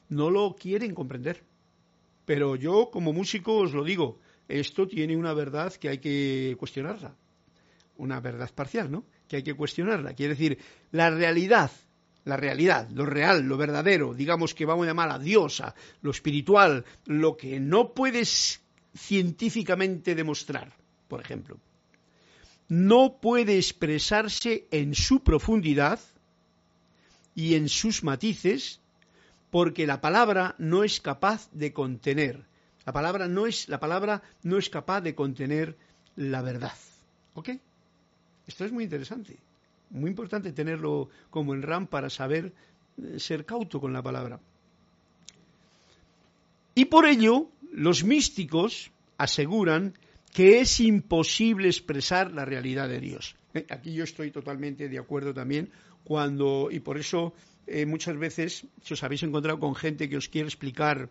[0.08, 1.42] no lo quieren comprender.
[2.24, 7.14] Pero yo como músico os lo digo, esto tiene una verdad que hay que cuestionarla.
[7.96, 9.04] Una verdad parcial, ¿no?
[9.28, 10.14] Que hay que cuestionarla.
[10.14, 10.58] Quiere decir,
[10.92, 11.70] la realidad
[12.24, 16.10] la realidad, lo real, lo verdadero, digamos que vamos a llamar a Dios, a lo
[16.10, 18.59] espiritual, lo que no puedes
[18.94, 20.72] científicamente demostrar,
[21.08, 21.58] por ejemplo.
[22.68, 26.00] No puede expresarse en su profundidad
[27.34, 28.80] y en sus matices
[29.50, 32.44] porque la palabra no es capaz de contener.
[32.86, 35.76] La palabra no es, la palabra no es capaz de contener
[36.16, 36.74] la verdad.
[37.34, 37.50] ¿Ok?
[38.46, 39.36] Esto es muy interesante.
[39.90, 42.52] Muy importante tenerlo como en RAM para saber
[43.02, 44.40] eh, ser cauto con la palabra.
[46.74, 49.94] Y por ello, los místicos aseguran
[50.32, 53.36] que es imposible expresar la realidad de Dios.
[53.54, 55.70] Eh, aquí yo estoy totalmente de acuerdo también
[56.04, 57.34] cuando, y por eso
[57.66, 61.10] eh, muchas veces, si os habéis encontrado con gente que os quiere explicar,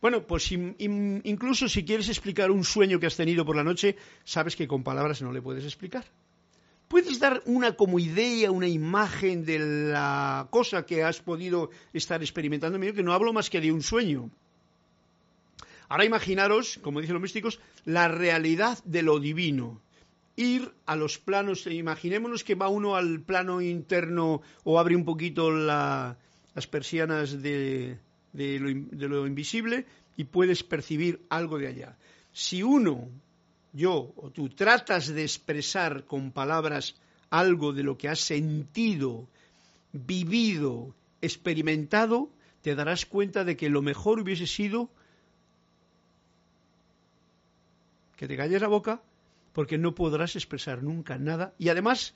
[0.00, 4.54] bueno, pues incluso si quieres explicar un sueño que has tenido por la noche, sabes
[4.54, 6.04] que con palabras no le puedes explicar.
[6.86, 12.78] ¿Puedes dar una como idea, una imagen de la cosa que has podido estar experimentando?
[12.78, 14.30] Mira que no hablo más que de un sueño.
[15.88, 19.80] Ahora imaginaros, como dicen los místicos, la realidad de lo divino.
[20.36, 25.50] Ir a los planos, imaginémonos que va uno al plano interno o abre un poquito
[25.50, 27.98] las persianas de,
[28.32, 28.58] de
[29.08, 31.96] lo invisible y puedes percibir algo de allá.
[32.32, 33.08] Si uno
[33.76, 36.96] yo o tú tratas de expresar con palabras
[37.30, 39.28] algo de lo que has sentido,
[39.92, 42.30] vivido, experimentado,
[42.62, 44.88] te darás cuenta de que lo mejor hubiese sido
[48.16, 49.02] que te calles la boca
[49.52, 52.14] porque no podrás expresar nunca nada y además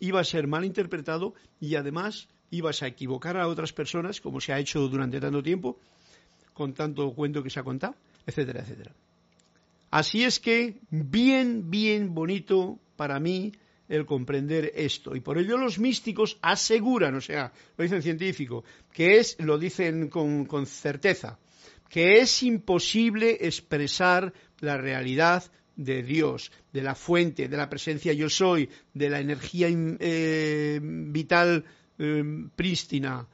[0.00, 4.52] iba a ser mal interpretado y además ibas a equivocar a otras personas como se
[4.52, 5.78] ha hecho durante tanto tiempo
[6.52, 7.94] con tanto cuento que se ha contado,
[8.26, 8.92] etcétera, etcétera.
[9.90, 13.52] Así es que bien, bien bonito para mí
[13.88, 15.16] el comprender esto.
[15.16, 20.08] Y por ello los místicos aseguran, o sea, lo dicen científico, que es, lo dicen
[20.08, 21.38] con, con certeza,
[21.88, 25.44] que es imposible expresar la realidad
[25.76, 31.64] de Dios, de la fuente, de la presencia yo soy, de la energía eh, vital
[31.98, 32.24] eh,
[32.56, 33.26] prístina.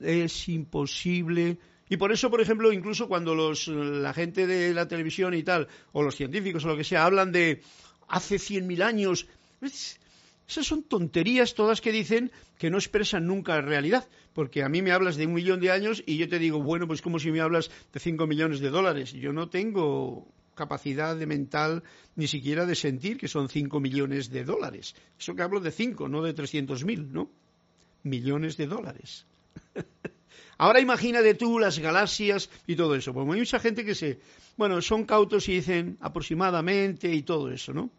[0.00, 5.34] Es imposible y por eso, por ejemplo, incluso cuando los, la gente de la televisión
[5.34, 7.62] y tal, o los científicos o lo que sea, hablan de
[8.08, 9.26] hace 100.000 años,
[10.48, 14.08] esas son tonterías todas que dicen que no expresan nunca la realidad.
[14.32, 16.86] Porque a mí me hablas de un millón de años y yo te digo, bueno,
[16.86, 19.12] pues como si me hablas de 5 millones de dólares.
[19.12, 21.82] Yo no tengo capacidad de mental
[22.16, 24.94] ni siquiera de sentir que son 5 millones de dólares.
[25.18, 27.30] Eso que hablo de 5, no de 300.000, ¿no?
[28.04, 29.26] Millones de dólares.
[30.58, 33.12] Ahora imagínate tú las galaxias y todo eso.
[33.12, 34.18] Pues hay mucha gente que se,
[34.56, 37.90] bueno, son cautos y dicen aproximadamente y todo eso, ¿no?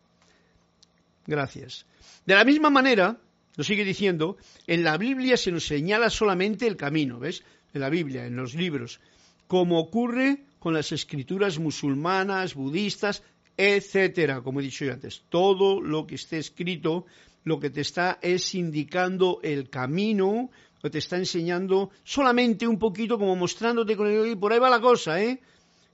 [1.28, 1.86] Gracias.
[2.26, 3.18] De la misma manera,
[3.56, 7.44] lo sigue diciendo, en la Biblia se nos señala solamente el camino, ¿ves?
[7.74, 9.00] En la Biblia, en los libros,
[9.48, 13.24] como ocurre con las escrituras musulmanas, budistas,
[13.58, 15.24] etcétera, como he dicho yo antes.
[15.30, 17.06] Todo lo que esté escrito,
[17.44, 20.50] lo que te está es indicando el camino
[20.90, 24.38] te está enseñando solamente un poquito, como mostrándote con el...
[24.38, 25.42] Por ahí va la cosa, ¿eh?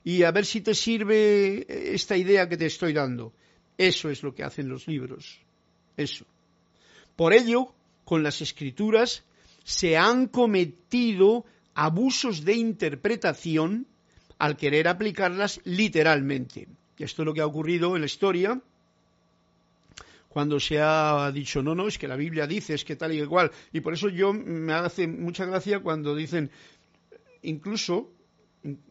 [0.03, 3.33] Y a ver si te sirve esta idea que te estoy dando.
[3.75, 5.39] Eso es lo que hacen los libros.
[5.97, 6.25] Eso.
[7.15, 9.23] Por ello, con las escrituras
[9.63, 13.87] se han cometido abusos de interpretación
[14.37, 16.67] al querer aplicarlas literalmente.
[16.97, 18.61] Esto es lo que ha ocurrido en la historia
[20.35, 23.21] cuando se ha dicho, no, no, es que la Biblia dice, es que tal y
[23.21, 23.51] igual.
[23.71, 26.51] Y por eso yo me hace mucha gracia cuando dicen,
[27.41, 28.11] incluso,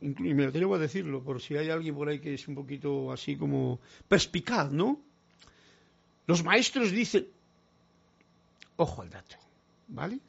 [0.00, 3.12] y me atrevo a decirlo, por si hay alguien por ahí que es un poquito
[3.12, 5.02] así como perspicaz, ¿no?
[6.26, 7.26] Los maestros dicen,
[8.76, 9.36] ojo al dato,
[9.88, 10.20] ¿vale?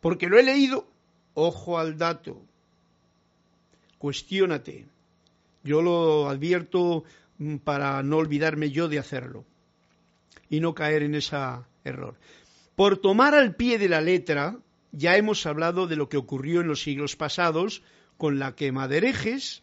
[0.00, 0.88] Porque lo he leído,
[1.34, 2.40] ojo al dato,
[3.98, 4.86] cuestiónate.
[5.62, 7.04] Yo lo advierto
[7.38, 9.44] mm, para no olvidarme yo de hacerlo
[10.48, 11.36] y no caer en ese
[11.84, 12.16] error.
[12.74, 14.56] Por tomar al pie de la letra,
[14.92, 17.82] ya hemos hablado de lo que ocurrió en los siglos pasados
[18.16, 19.62] con la quema de herejes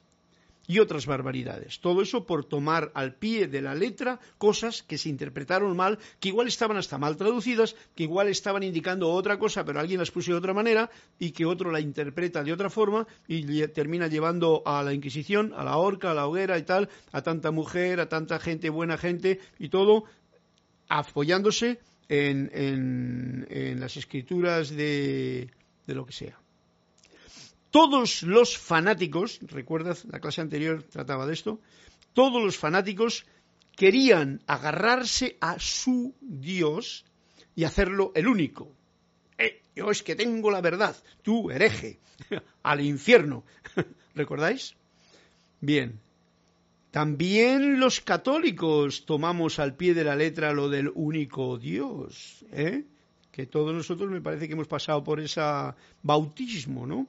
[0.68, 1.80] y otras barbaridades.
[1.80, 6.30] Todo eso por tomar al pie de la letra cosas que se interpretaron mal, que
[6.30, 10.32] igual estaban hasta mal traducidas, que igual estaban indicando otra cosa, pero alguien las puso
[10.32, 14.84] de otra manera y que otro la interpreta de otra forma y termina llevando a
[14.84, 18.40] la Inquisición, a la horca, a la hoguera y tal, a tanta mujer, a tanta
[18.40, 20.06] gente, buena gente y todo
[20.88, 25.50] apoyándose en, las escrituras de,
[25.88, 26.45] de lo que sea.
[27.76, 31.60] Todos los fanáticos, recuerdas, la clase anterior trataba de esto,
[32.14, 33.26] todos los fanáticos
[33.76, 37.04] querían agarrarse a su Dios
[37.54, 38.72] y hacerlo el único.
[39.38, 42.00] Eh, yo es que tengo la verdad, tú hereje,
[42.64, 43.44] al infierno.
[44.16, 44.78] ¿Recordáis?
[45.60, 46.00] Bien.
[46.92, 52.86] También los católicos tomamos al pie de la letra lo del único Dios, ¿eh?
[53.34, 55.42] que todos nosotros me parece que hemos pasado por ese
[56.04, 57.06] bautismo, ¿no?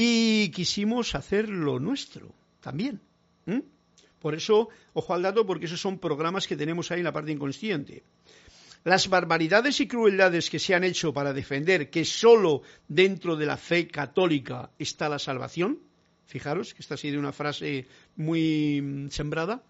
[0.00, 3.00] Y quisimos hacer lo nuestro también.
[4.20, 7.32] Por eso, ojo al dato, porque esos son programas que tenemos ahí en la parte
[7.32, 8.04] inconsciente.
[8.84, 13.56] Las barbaridades y crueldades que se han hecho para defender que solo dentro de la
[13.56, 15.80] fe católica está la salvación,
[16.26, 19.64] fijaros que esta ha sido una frase muy mm, sembrada,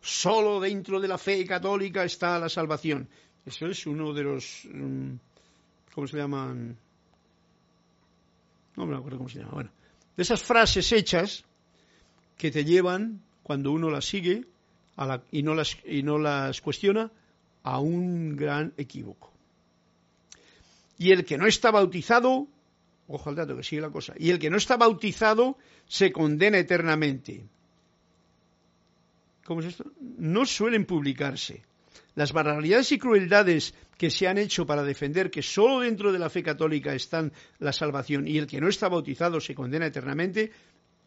[0.00, 3.08] solo dentro de la fe católica está la salvación.
[3.44, 5.14] Eso es uno de los, mm,
[5.92, 6.78] ¿cómo se llaman?
[8.76, 9.52] No me acuerdo cómo se llama.
[9.52, 9.70] Bueno,
[10.16, 11.44] de esas frases hechas
[12.36, 14.44] que te llevan, cuando uno las sigue
[15.30, 17.10] y, no las, y no las cuestiona,
[17.62, 19.32] a un gran equívoco.
[20.98, 22.46] Y el que no está bautizado,
[23.08, 26.58] ojo al dato que sigue la cosa, y el que no está bautizado se condena
[26.58, 27.44] eternamente.
[29.44, 29.84] ¿Cómo es esto?
[30.18, 31.62] No suelen publicarse.
[32.14, 36.30] Las barbaridades y crueldades que se han hecho para defender que solo dentro de la
[36.30, 40.52] fe católica están la salvación y el que no está bautizado se condena eternamente,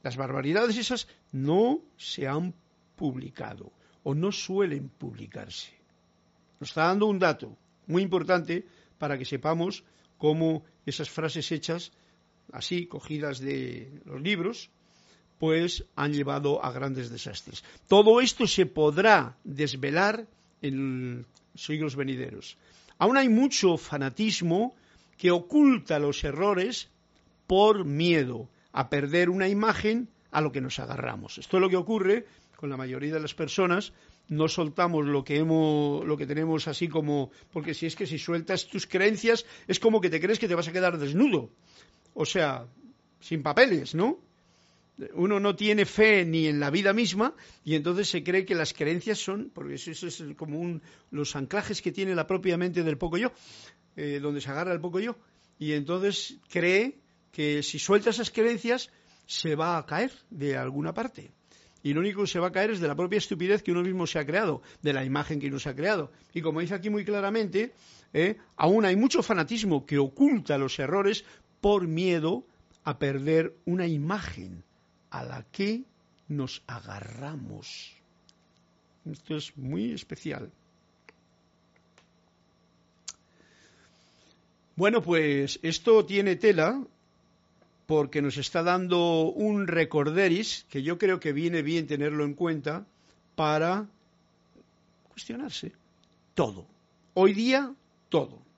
[0.02, 2.54] las barbaridades esas no se han
[2.95, 3.71] publicado
[4.04, 5.71] o no suelen publicarse.
[6.60, 8.65] Nos está dando un dato muy importante
[8.97, 9.84] para que sepamos
[10.17, 11.91] cómo esas frases hechas,
[12.52, 14.69] así cogidas de los libros,
[15.38, 17.63] pues han llevado a grandes desastres.
[17.88, 20.28] Todo esto se podrá desvelar
[20.62, 22.58] en siglos venideros.
[22.98, 24.76] Aún hay mucho fanatismo
[25.17, 26.89] que oculta los errores
[27.48, 31.38] por miedo a perder una imagen a lo que nos agarramos.
[31.38, 33.93] Esto es lo que ocurre con la mayoría de las personas
[34.30, 38.17] no soltamos lo que hemos, lo que tenemos así como, porque si es que si
[38.17, 41.50] sueltas tus creencias es como que te crees que te vas a quedar desnudo,
[42.13, 42.67] o sea,
[43.19, 44.19] sin papeles, ¿no?
[45.13, 47.33] Uno no tiene fe ni en la vida misma
[47.63, 50.81] y entonces se cree que las creencias son, porque eso, es como un,
[51.12, 53.31] los anclajes que tiene la propia mente del poco yo,
[53.95, 55.17] eh, donde se agarra el poco yo,
[55.57, 56.99] y entonces cree
[57.31, 58.91] que si suelta esas creencias
[59.25, 61.31] se va a caer de alguna parte
[61.81, 63.81] y lo único que se va a caer es de la propia estupidez que uno
[63.81, 66.12] mismo se ha creado, de la imagen que uno se ha creado.
[66.33, 67.73] Y como dice aquí muy claramente,
[68.13, 71.23] eh, aún hay mucho fanatismo que oculta los errores
[71.62, 72.45] por miedo
[72.83, 74.63] a perder una imagen
[75.10, 75.84] a la que
[76.28, 77.93] nos agarramos.
[79.10, 80.52] Esto es muy especial.
[84.76, 86.82] Bueno, pues esto tiene tela
[87.86, 92.86] porque nos está dando un recorderis que yo creo que viene bien tenerlo en cuenta
[93.36, 93.88] para
[95.10, 95.74] cuestionarse
[96.36, 96.65] todo.
[97.13, 97.74] Hoy día,
[98.10, 98.48] todo.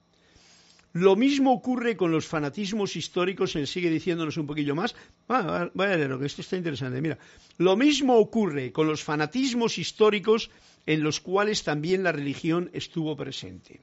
[0.92, 4.94] Lo mismo ocurre con los fanatismos históricos, él sigue diciéndonos un poquillo más.
[5.28, 7.00] Ah, vaya que esto está interesante.
[7.00, 7.18] Mira,
[7.58, 10.50] lo mismo ocurre con los fanatismos históricos
[10.84, 13.80] en los cuales también la religión estuvo presente.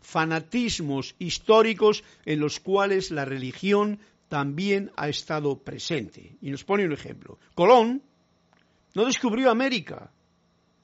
[0.00, 3.98] Fanatismos históricos en los cuales la religión
[4.28, 6.36] también ha estado presente.
[6.40, 7.38] Y nos pone un ejemplo.
[7.54, 8.02] Colón
[8.94, 10.10] no descubrió América,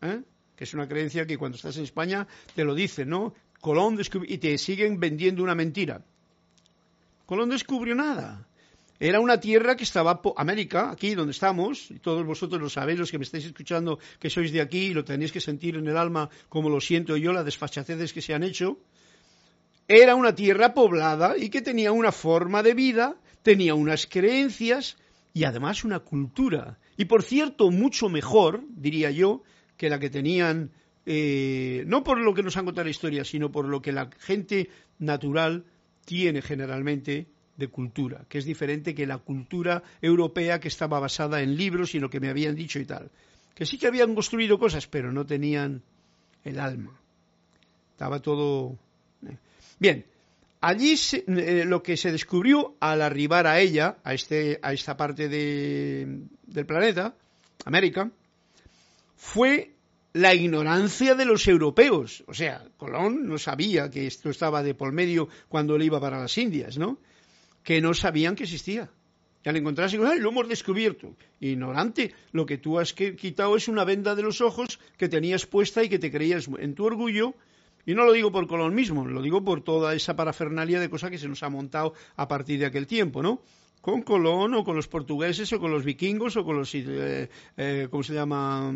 [0.03, 0.23] ¿eh?
[0.57, 3.33] que es una creencia que cuando estás en España te lo dicen, ¿no?
[3.61, 6.05] Colón descubrió, y te siguen vendiendo una mentira.
[7.27, 8.47] Colón descubrió nada.
[9.01, 13.11] Era una tierra que estaba, América, aquí donde estamos, y todos vosotros lo sabéis, los
[13.11, 15.97] que me estáis escuchando, que sois de aquí, y lo tenéis que sentir en el
[15.97, 18.79] alma, como lo siento yo, las desfachacedes que se han hecho,
[19.87, 24.97] era una tierra poblada y que tenía una forma de vida tenía unas creencias
[25.33, 26.79] y además una cultura.
[26.99, 29.43] Y por cierto, mucho mejor, diría yo,
[29.79, 30.73] que la que tenían,
[31.11, 34.11] eh, no por lo que nos han contado la historia, sino por lo que la
[34.19, 35.65] gente natural
[36.05, 41.57] tiene generalmente de cultura, que es diferente que la cultura europea que estaba basada en
[41.57, 43.11] libros y en lo que me habían dicho y tal.
[43.55, 45.83] Que sí que habían construido cosas, pero no tenían
[46.45, 47.01] el alma.
[47.93, 48.77] Estaba todo.
[49.27, 49.39] Eh.
[49.79, 50.05] Bien,
[50.61, 55.29] Allí eh, lo que se descubrió al arribar a ella, a, este, a esta parte
[55.29, 57.15] del planeta,
[57.65, 58.11] América,
[59.17, 59.78] fue
[60.13, 62.25] la ignorancia de los europeos.
[62.27, 66.21] O sea, Colón no sabía que esto estaba de por medio cuando él iba para
[66.21, 66.99] las Indias, ¿no?
[67.63, 68.91] Que no sabían que existía.
[69.45, 71.15] Y al encontrarse con él, lo hemos descubierto.
[71.41, 75.83] Ignorante, lo que tú has quitado es una venda de los ojos que tenías puesta
[75.85, 77.35] y que te creías en tu orgullo
[77.89, 81.11] y no lo digo por Colón mismo, lo digo por toda esa parafernalia de cosas
[81.11, 83.41] que se nos ha montado a partir de aquel tiempo, ¿no?
[83.81, 87.89] Con Colón o con los portugueses o con los vikingos o con los, eh, eh,
[87.91, 88.71] ¿cómo se llama?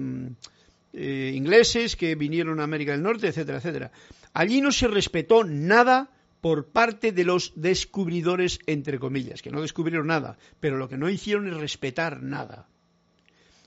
[0.92, 3.92] Eh, ingleses que vinieron a América del Norte, etcétera, etcétera.
[4.34, 6.10] Allí no se respetó nada
[6.42, 11.08] por parte de los descubridores, entre comillas, que no descubrieron nada, pero lo que no
[11.08, 12.68] hicieron es respetar nada.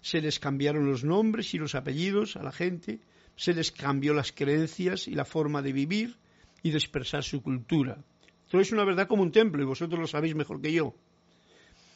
[0.02, 3.00] se les cambiaron los nombres y los apellidos a la gente,
[3.36, 6.18] se les cambió las creencias y la forma de vivir
[6.62, 7.98] y de expresar su cultura.
[8.46, 10.94] Esto es una verdad como un templo y vosotros lo sabéis mejor que yo.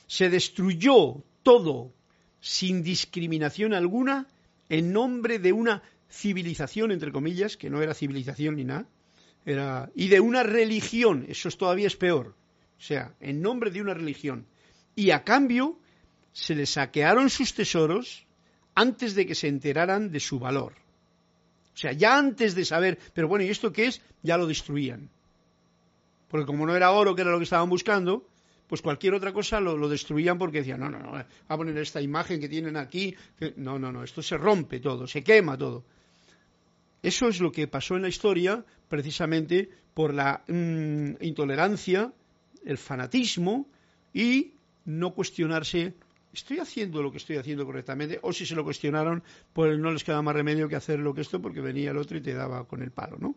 [0.08, 1.94] Se destruyó todo
[2.40, 4.26] sin discriminación alguna
[4.70, 8.88] en nombre de una civilización, entre comillas, que no era civilización ni nada,
[9.46, 12.36] era, y de una religión, eso es todavía es peor,
[12.78, 14.46] o sea, en nombre de una religión.
[14.96, 15.80] Y a cambio
[16.32, 18.26] se les saquearon sus tesoros
[18.76, 20.74] antes de que se enteraran de su valor.
[21.74, 24.02] O sea, ya antes de saber, pero bueno, ¿y esto qué es?
[24.22, 25.10] Ya lo destruían.
[26.28, 28.29] Porque como no era oro, que era lo que estaban buscando,
[28.70, 32.40] pues cualquier otra cosa lo, destruían porque decían, no, no, no, a poner esta imagen
[32.40, 33.16] que tienen aquí,
[33.56, 35.84] no, no, no, esto se rompe todo, se quema todo.
[37.02, 42.14] Eso es lo que pasó en la historia precisamente por la mm, intolerancia,
[42.64, 43.68] el fanatismo
[44.14, 44.54] y
[44.86, 45.96] no cuestionarse,
[46.32, 48.20] ¿estoy haciendo lo que estoy haciendo correctamente?
[48.22, 51.22] O si se lo cuestionaron, pues no les queda más remedio que hacer lo que
[51.22, 53.34] esto porque venía el otro y te daba con el palo, ¿no?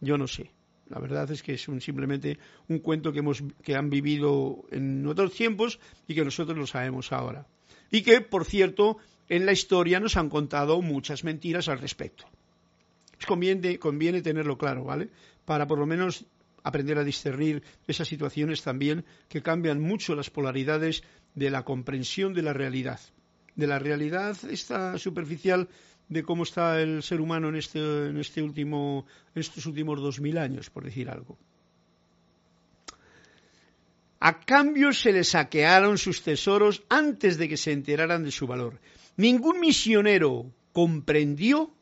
[0.00, 0.52] Yo no sé.
[0.90, 2.38] La verdad es que es simplemente
[2.68, 5.78] un cuento que, hemos, que han vivido en otros tiempos
[6.08, 7.46] y que nosotros lo sabemos ahora.
[7.90, 12.26] Y que, por cierto, en la historia nos han contado muchas mentiras al respecto.
[13.26, 15.10] Conviene, conviene tenerlo claro, ¿vale?
[15.44, 16.24] Para por lo menos
[16.64, 22.42] aprender a discernir esas situaciones también que cambian mucho las polaridades de la comprensión de
[22.42, 23.00] la realidad.
[23.54, 25.68] De la realidad esta superficial
[26.10, 30.36] de cómo está el ser humano en, este, en, este último, estos últimos dos mil
[30.36, 31.38] años, por decir algo.
[34.18, 38.80] A cambio se les saquearon sus tesoros antes de que se enteraran de su valor.
[39.16, 41.72] Ningún misionero comprendió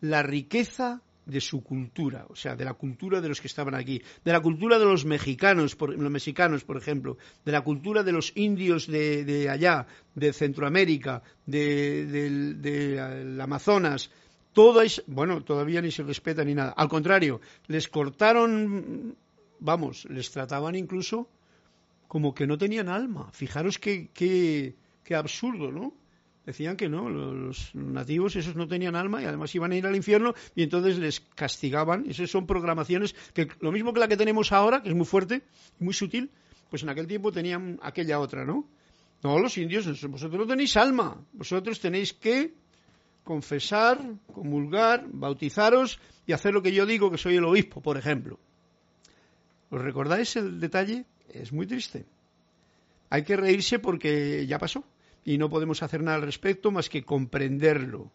[0.00, 4.02] la riqueza de su cultura, o sea, de la cultura de los que estaban aquí,
[4.24, 8.12] de la cultura de los mexicanos, por, los mexicanos, por ejemplo, de la cultura de
[8.12, 14.10] los indios de, allá, de Centroamérica, del de, Amazonas,
[14.52, 16.74] todo es, bueno, todavía ni se respeta ni nada.
[16.76, 19.16] Al contrario, les cortaron,
[19.58, 21.28] vamos, les trataban incluso
[22.06, 23.30] como que no tenían alma.
[23.32, 24.74] Fijaros qué
[25.10, 26.03] absurdo, ¿no?
[26.46, 29.96] Decían que no, los nativos esos no tenían alma y además iban a ir al
[29.96, 32.04] infierno y entonces les castigaban.
[32.08, 35.42] Esas son programaciones que lo mismo que la que tenemos ahora, que es muy fuerte,
[35.78, 36.30] muy sutil,
[36.70, 38.66] pues en aquel tiempo tenían aquella otra, ¿no?
[39.22, 42.52] No, los indios, vosotros no tenéis alma, vosotros tenéis que
[43.22, 43.98] confesar,
[44.34, 48.38] comulgar, bautizaros y hacer lo que yo digo, que soy el obispo, por ejemplo.
[49.70, 51.06] ¿Os recordáis el detalle?
[51.32, 52.04] Es muy triste.
[53.08, 54.84] Hay que reírse porque ya pasó
[55.24, 58.10] y no podemos hacer nada al respecto más que comprenderlo.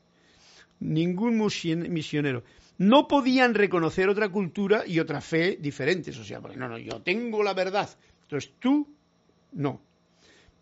[0.80, 2.44] Ningún misionero.
[2.78, 6.18] No podían reconocer otra cultura y otra fe diferentes.
[6.18, 7.90] O sea, no, no, yo tengo la verdad.
[8.22, 8.88] Entonces tú,
[9.52, 9.82] no.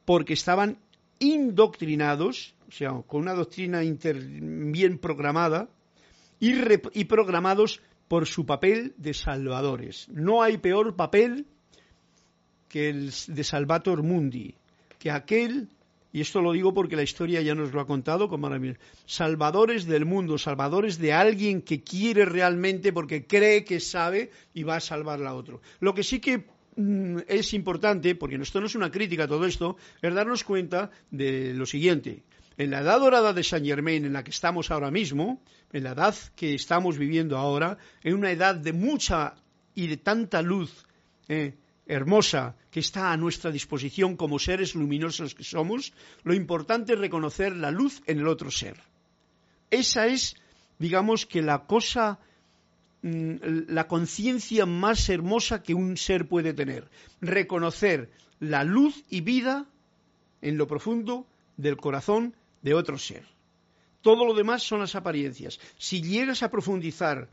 [0.05, 0.79] Porque estaban
[1.19, 5.69] indoctrinados, o sea, con una doctrina bien programada
[6.39, 6.53] y,
[6.93, 10.07] y programados por su papel de salvadores.
[10.09, 11.45] No hay peor papel
[12.69, 14.55] que el de Salvator Mundi,
[14.99, 15.69] que aquel
[16.17, 18.49] y esto lo digo porque la historia ya nos lo ha contado, como
[19.05, 24.77] salvadores del mundo, salvadores de alguien que quiere realmente porque cree que sabe y va
[24.77, 25.61] a salvar a otro.
[25.79, 29.45] Lo que sí que mm, es importante, porque esto no es una crítica a todo
[29.45, 32.23] esto, es darnos cuenta de lo siguiente.
[32.57, 35.39] En la edad dorada de Saint Germain, en la que estamos ahora mismo,
[35.71, 39.35] en la edad que estamos viviendo ahora, en una edad de mucha
[39.75, 40.83] y de tanta luz,
[41.29, 41.53] eh,
[41.87, 47.55] hermosa que está a nuestra disposición como seres luminosos que somos, lo importante es reconocer
[47.55, 48.77] la luz en el otro ser.
[49.71, 50.35] Esa es,
[50.79, 52.19] digamos que la cosa,
[53.01, 53.35] mm,
[53.69, 56.89] la conciencia más hermosa que un ser puede tener.
[57.21, 58.09] Reconocer
[58.39, 59.65] la luz y vida
[60.41, 61.25] en lo profundo
[61.57, 63.25] del corazón de otro ser.
[64.01, 65.59] Todo lo demás son las apariencias.
[65.77, 67.29] Si llegas a profundizar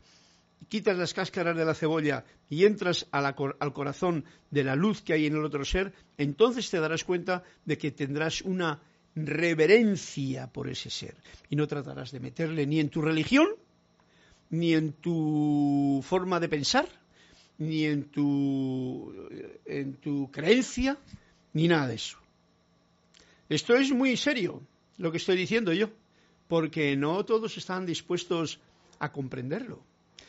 [0.69, 5.25] quitas las cáscaras de la cebolla y entras al corazón de la luz que hay
[5.25, 8.81] en el otro ser, entonces te darás cuenta de que tendrás una
[9.15, 11.15] reverencia por ese ser
[11.49, 13.47] y no tratarás de meterle ni en tu religión,
[14.49, 16.87] ni en tu forma de pensar,
[17.57, 19.13] ni en tu,
[19.65, 20.97] en tu creencia,
[21.53, 22.17] ni nada de eso.
[23.47, 24.61] Esto es muy serio,
[24.97, 25.89] lo que estoy diciendo yo,
[26.47, 28.59] porque no todos están dispuestos
[28.99, 29.83] a comprenderlo.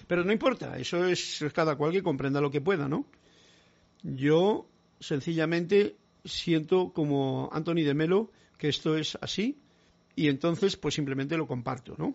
[0.06, 3.06] Pero no importa, eso es cada cual que comprenda lo que pueda, ¿no?
[4.02, 4.68] Yo
[5.00, 9.58] sencillamente siento como Anthony de Melo que esto es así
[10.14, 12.14] y entonces pues simplemente lo comparto, ¿no?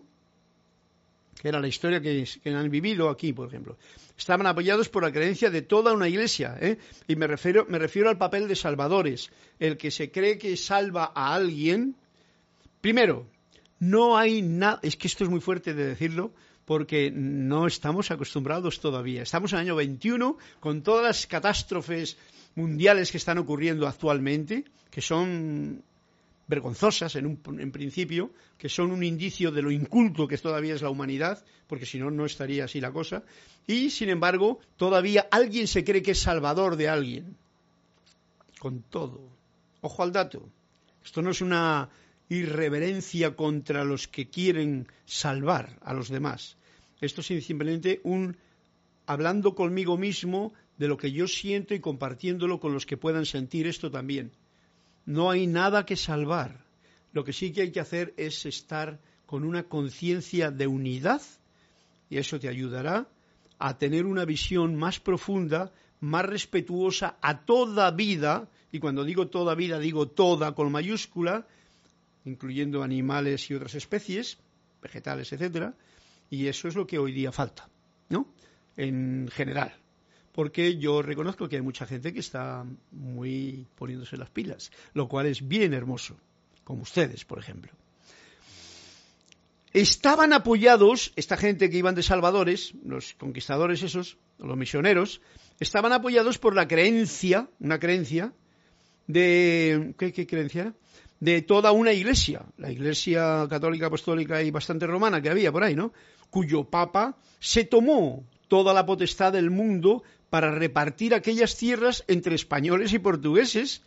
[1.40, 3.78] Que era la historia que, han vivido aquí, por ejemplo.
[4.16, 6.78] Estaban apoyados por la creencia de toda una iglesia, ¿eh?
[7.08, 11.12] Y me refiero, me refiero al papel de salvadores, el que se cree que salva
[11.14, 11.96] a alguien
[12.82, 13.28] Primero,
[13.78, 16.32] no hay nada, es que esto es muy fuerte de decirlo,
[16.64, 19.22] porque no estamos acostumbrados todavía.
[19.22, 22.16] Estamos en el año 21 con todas las catástrofes
[22.54, 25.82] mundiales que están ocurriendo actualmente, que son
[26.46, 30.82] vergonzosas en, un, en principio, que son un indicio de lo inculto que todavía es
[30.82, 33.22] la humanidad, porque si no, no estaría así la cosa,
[33.66, 37.36] y sin embargo, todavía alguien se cree que es salvador de alguien,
[38.58, 39.20] con todo.
[39.80, 40.48] Ojo al dato,
[41.04, 41.88] esto no es una
[42.34, 46.56] irreverencia contra los que quieren salvar a los demás,
[47.00, 48.36] esto es simplemente un
[49.06, 53.66] hablando conmigo mismo de lo que yo siento y compartiéndolo con los que puedan sentir
[53.66, 54.32] esto también.
[55.04, 56.64] No hay nada que salvar.
[57.12, 61.22] Lo que sí que hay que hacer es estar con una conciencia de unidad
[62.08, 63.08] y eso te ayudará
[63.58, 69.54] a tener una visión más profunda, más respetuosa a toda vida, y cuando digo toda
[69.54, 71.46] vida digo toda con mayúscula,
[72.24, 74.38] incluyendo animales y otras especies,
[74.80, 75.74] vegetales, etcétera,
[76.30, 77.68] y eso es lo que hoy día falta,
[78.08, 78.26] ¿no?
[78.76, 79.74] En general
[80.32, 85.26] porque yo reconozco que hay mucha gente que está muy poniéndose las pilas, lo cual
[85.26, 86.16] es bien hermoso,
[86.64, 87.70] como ustedes, por ejemplo.
[89.72, 95.20] Estaban apoyados, esta gente que iban de salvadores, los conquistadores esos, los misioneros,
[95.60, 98.32] estaban apoyados por la creencia, una creencia
[99.06, 100.74] de, ¿qué, qué creencia era?
[101.22, 105.76] De toda una iglesia, la iglesia católica, apostólica y bastante romana que había por ahí,
[105.76, 105.92] ¿no?
[106.30, 112.92] Cuyo papa se tomó toda la potestad del mundo para repartir aquellas tierras entre españoles
[112.92, 113.82] y portugueses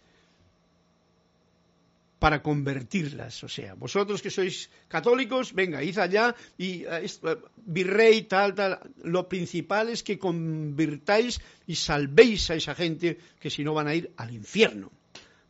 [2.20, 3.44] para convertirlas.
[3.44, 8.80] O sea, vosotros que sois católicos, venga, id allá y eh, eh, virrey, tal, tal.
[9.04, 13.96] Lo principal es que convirtáis y salvéis a esa gente que si no van a
[13.96, 14.90] ir al infierno.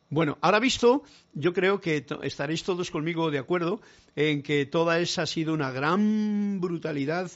[0.10, 1.04] Bueno, ahora visto,
[1.34, 3.82] yo creo que estaréis todos conmigo de acuerdo
[4.16, 7.32] en que toda esa ha sido una gran brutalidad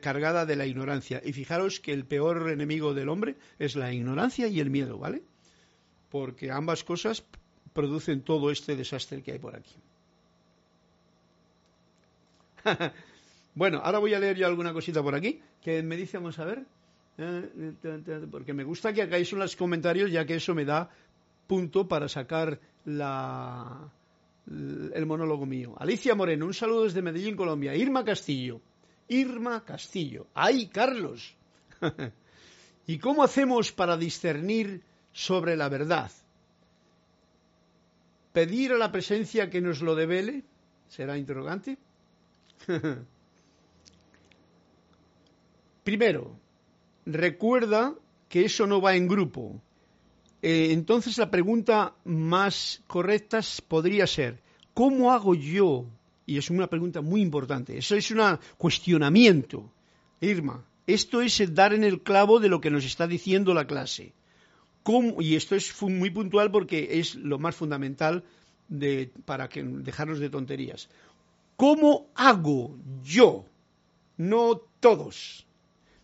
[0.00, 1.20] cargada de la ignorancia.
[1.24, 5.22] Y fijaros que el peor enemigo del hombre es la ignorancia y el miedo, ¿vale?
[6.10, 7.22] Porque ambas cosas
[7.72, 9.74] producen todo este desastre que hay por aquí.
[13.54, 16.44] bueno, ahora voy a leer yo alguna cosita por aquí que me dice, vamos a
[16.44, 16.64] ver,
[17.18, 17.72] eh,
[18.30, 20.90] porque me gusta que hagáis unos comentarios ya que eso me da
[21.46, 23.90] punto para sacar la,
[24.46, 25.74] el monólogo mío.
[25.78, 27.74] Alicia Moreno, un saludo desde Medellín, Colombia.
[27.74, 28.60] Irma Castillo.
[29.08, 30.26] Irma Castillo.
[30.34, 31.36] ¡Ay, Carlos!
[32.86, 34.82] ¿Y cómo hacemos para discernir
[35.12, 36.10] sobre la verdad?
[38.32, 40.42] ¿Pedir a la presencia que nos lo devele?
[40.88, 41.78] ¿Será interrogante?
[45.84, 46.36] Primero,
[47.06, 47.94] recuerda
[48.28, 49.62] que eso no va en grupo.
[50.46, 54.42] Eh, entonces la pregunta más correcta podría ser,
[54.74, 55.86] ¿cómo hago yo
[56.26, 57.76] y es una pregunta muy importante.
[57.76, 58.20] Eso es un
[58.56, 59.70] cuestionamiento.
[60.20, 64.12] Irma, esto es dar en el clavo de lo que nos está diciendo la clase.
[65.20, 68.24] Y esto es muy puntual porque es lo más fundamental
[69.24, 70.88] para que, dejarnos de tonterías.
[71.56, 73.44] ¿Cómo hago yo?
[74.16, 75.46] No todos.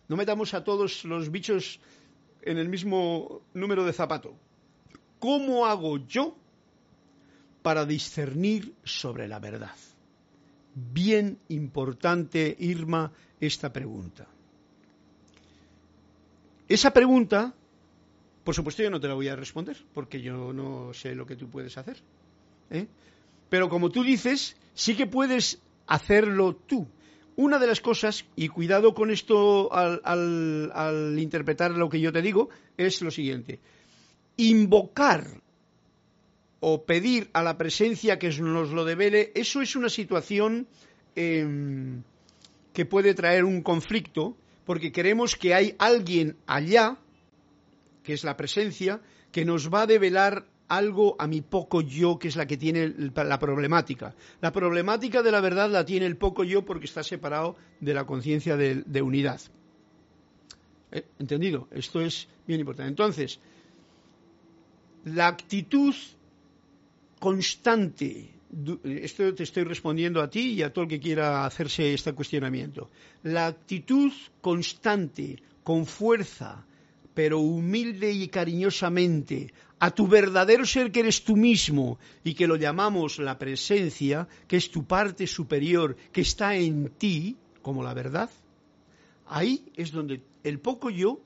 [0.07, 1.79] No metamos a todos los bichos
[2.41, 4.35] en el mismo número de zapato.
[5.19, 6.35] ¿Cómo hago yo
[7.61, 9.75] para discernir sobre la verdad?
[10.75, 14.27] bien importante, Irma, esta pregunta.
[16.67, 17.53] Esa pregunta,
[18.43, 21.35] por supuesto, yo no te la voy a responder, porque yo no sé lo que
[21.35, 21.97] tú puedes hacer.
[22.69, 22.87] ¿eh?
[23.49, 26.87] Pero como tú dices, sí que puedes hacerlo tú.
[27.41, 32.49] Una de las cosas, y cuidado con esto al, interpretar lo que yo te digo,
[32.77, 33.59] es lo siguiente.
[34.37, 35.41] Invocar
[36.59, 40.67] o pedir a la presencia que nos lo devele, eso es una situación
[41.15, 42.03] em,
[42.73, 46.99] que puede traer un conflicto, porque queremos que hay alguien allá,
[48.03, 52.29] que es la presencia, que nos va a develar algo a mi poco yo, que
[52.29, 54.15] es la que tiene la problemática.
[54.39, 58.05] La problemática de la verdad la tiene el poco yo porque está separado de la
[58.05, 59.41] conciencia de, unidad.
[60.93, 61.03] ¿Eh?
[61.19, 61.67] ¿Entendido?
[61.71, 62.89] Esto es bien importante.
[62.89, 63.41] Entonces,
[65.03, 65.93] la actitud
[67.19, 68.29] constante,
[68.85, 72.89] esto te estoy respondiendo a ti y a todo el que quiera hacerse este cuestionamiento,
[73.23, 76.65] la actitud constante, con fuerza,
[77.13, 82.55] pero humilde y cariñosamente, a tu verdadero ser que eres tú mismo y que lo
[82.55, 88.29] llamamos la presencia, que es tu parte superior, que está en ti, como la verdad,
[89.27, 91.19] ahí es donde el poco yo,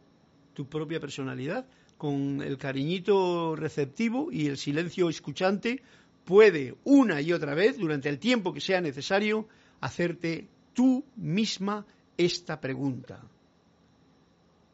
[0.53, 1.65] tu propia personalidad,
[1.97, 5.81] con el cariñito receptivo y el silencio escuchante
[6.23, 9.47] puede una y otra vez, durante el tiempo que sea necesario,
[9.81, 11.85] hacerte tú misma
[12.17, 13.21] esta pregunta.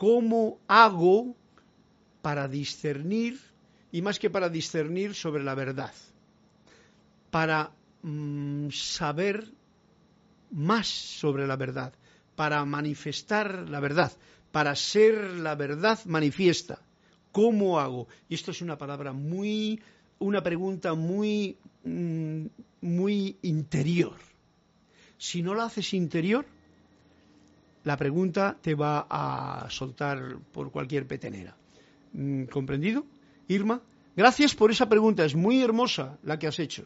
[0.01, 1.35] ¿Cómo hago
[2.23, 3.39] para discernir,
[3.91, 5.93] y más que para discernir sobre la verdad,
[7.29, 7.69] para
[8.01, 9.45] mm, saber
[10.49, 11.93] más sobre la verdad,
[12.35, 14.11] para manifestar la verdad,
[14.51, 16.81] para ser la verdad manifiesta?
[17.31, 18.07] ¿Cómo hago?
[18.27, 19.79] Y esto es una palabra muy,
[20.17, 22.45] una pregunta muy, mm,
[22.81, 24.17] muy interior.
[25.19, 26.47] Si no la haces interior,
[27.83, 31.55] la pregunta te va a soltar por cualquier petenera.
[32.13, 33.05] Mm, ¿Comprendido?
[33.47, 33.81] Irma,
[34.15, 36.85] gracias por esa pregunta, es muy hermosa la que has hecho.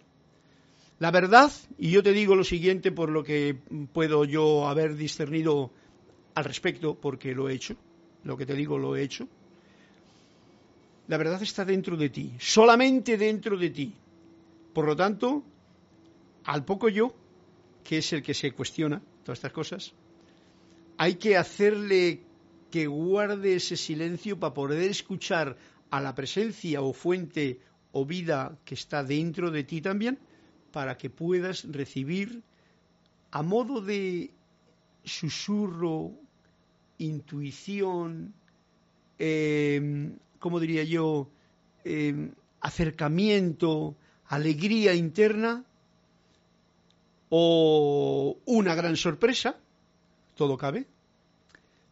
[0.99, 3.57] La verdad, y yo te digo lo siguiente por lo que
[3.91, 5.71] puedo yo haber discernido
[6.35, 7.75] al respecto, porque lo he hecho,
[8.23, 9.27] lo que te digo lo he hecho,
[11.07, 13.93] la verdad está dentro de ti, solamente dentro de ti.
[14.73, 15.43] Por lo tanto,
[16.45, 17.13] al poco yo,
[17.83, 19.93] que es el que se cuestiona todas estas cosas,
[20.97, 22.21] hay que hacerle
[22.71, 25.57] que guarde ese silencio para poder escuchar
[25.89, 27.59] a la presencia o fuente
[27.91, 30.19] o vida que está dentro de ti también,
[30.71, 32.43] para que puedas recibir
[33.31, 34.31] a modo de
[35.03, 36.11] susurro,
[36.97, 38.33] intuición,
[39.19, 41.29] eh, ¿cómo diría yo?,
[41.85, 42.31] eh,
[42.61, 43.95] acercamiento,
[44.27, 45.63] alegría interna
[47.29, 49.59] o una gran sorpresa,
[50.35, 50.87] todo cabe,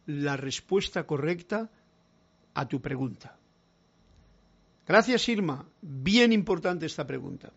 [0.06, 1.70] la respuesta correcta
[2.54, 3.38] a tu pregunta.
[4.86, 5.66] Gracias, Irma.
[5.82, 7.52] Bien importante esta pregunta.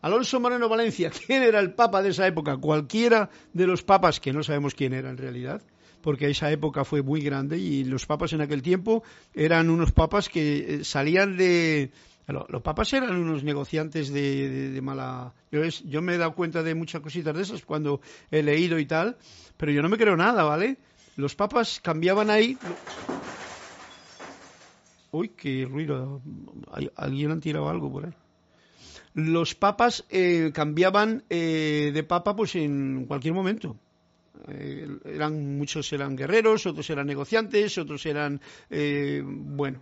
[0.00, 2.56] Alonso Moreno Valencia, ¿quién era el papa de esa época?
[2.56, 5.62] Cualquiera de los papas, que no sabemos quién era en realidad,
[6.02, 9.02] porque esa época fue muy grande y los papas en aquel tiempo
[9.34, 11.90] eran unos papas que eh, salían de,
[12.28, 15.32] los papas eran unos negociantes de, mala.
[15.50, 19.16] Yo, me he dado cuenta de muchas cositas de esas cuando he leído y tal,
[19.56, 20.76] pero yo no me creo nada, ¿vale?
[21.16, 22.58] Los papas cambiaban ahí.
[25.10, 26.20] Uy, qué ruido.
[26.96, 28.12] Alguien ha tirado algo por ahí.
[29.14, 33.76] Los papas eh, cambiaban eh, de papa pues en cualquier momento.
[34.48, 38.40] Eh, eran muchos eran guerreros, otros eran negociantes, otros eran
[39.24, 39.80] bueno.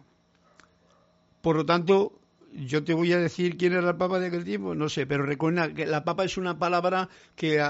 [1.42, 2.20] Por lo tanto,
[2.64, 5.24] yo te voy a decir quién era el Papa de aquel tiempo, no sé, pero
[5.24, 7.61] recuerda que la Papa es una palabra que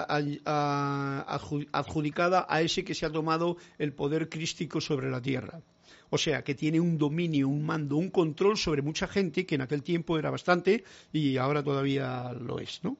[1.72, 5.60] adjudicada a ese que se ha tomado el poder crístico sobre la tierra.
[6.10, 9.62] O sea, que tiene un dominio, un mando, un control sobre mucha gente que en
[9.62, 12.96] aquel tiempo era bastante y ahora todavía lo es, ¿no?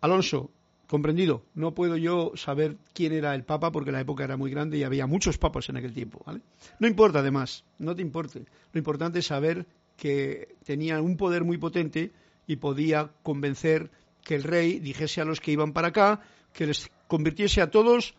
[0.00, 0.50] Alonso,
[0.86, 4.78] comprendido, no puedo yo saber quién era el Papa porque la época era muy grande
[4.78, 6.40] y había muchos papas en aquel tiempo, ¿vale?
[6.78, 8.46] No importa además, no te importe.
[8.72, 9.66] Lo importante es saber
[9.98, 12.12] que tenía un poder muy potente
[12.46, 13.90] y podía convencer
[14.22, 16.22] que el rey dijese a los que iban para acá
[16.54, 18.14] que les convirtiese a todos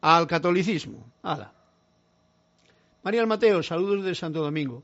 [0.00, 1.06] al catolicismo.
[1.22, 1.52] ¡Hala!
[3.04, 4.82] María Mateo, saludos de Santo Domingo.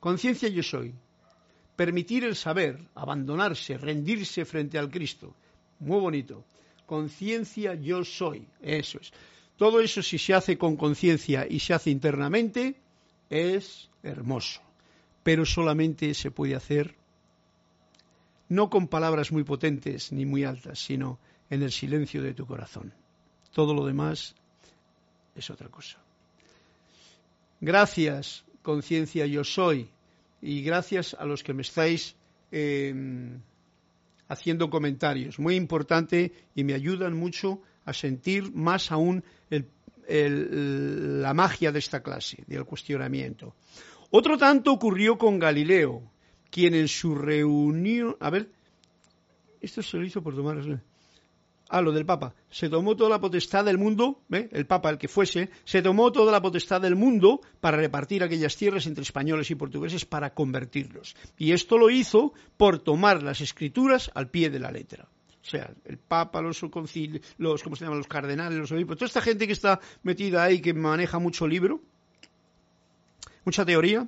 [0.00, 0.94] Conciencia yo soy.
[1.76, 5.34] Permitir el saber, abandonarse, rendirse frente al Cristo.
[5.80, 6.42] Muy bonito.
[6.86, 8.48] Conciencia yo soy.
[8.62, 9.12] Eso es.
[9.56, 12.76] Todo eso si se hace con conciencia y se hace internamente
[13.28, 14.65] es hermoso
[15.26, 16.94] pero solamente se puede hacer
[18.48, 21.18] no con palabras muy potentes ni muy altas, sino
[21.50, 22.94] en el silencio de tu corazón.
[23.52, 24.36] Todo lo demás
[25.34, 25.98] es otra cosa.
[27.60, 29.88] Gracias, conciencia yo soy,
[30.40, 32.14] y gracias a los que me estáis
[32.52, 33.40] em,
[34.28, 35.40] haciendo comentarios.
[35.40, 39.24] Muy importante y me ayudan mucho a sentir más aún
[40.08, 43.56] la magia de esta clase, del cuestionamiento.
[44.18, 46.02] Otro tanto ocurrió con Galileo,
[46.50, 48.16] quien en su reunión.
[48.18, 48.50] A ver,
[49.60, 50.56] esto se lo hizo por tomar.
[51.68, 52.34] Ah, lo del Papa.
[52.48, 56.32] Se tomó toda la potestad del mundo, el Papa, el que fuese, se tomó toda
[56.32, 61.14] la potestad del mundo para repartir aquellas tierras entre españoles y portugueses para convertirlos.
[61.36, 65.10] Y esto lo hizo por tomar las escrituras al pie de la letra.
[65.42, 67.98] O sea, el Papa, los concilios, los, ¿cómo se llaman?
[67.98, 71.82] Los cardenales, los obispos, toda esta gente que está metida ahí, que maneja mucho libro,
[73.46, 74.06] mucha teoría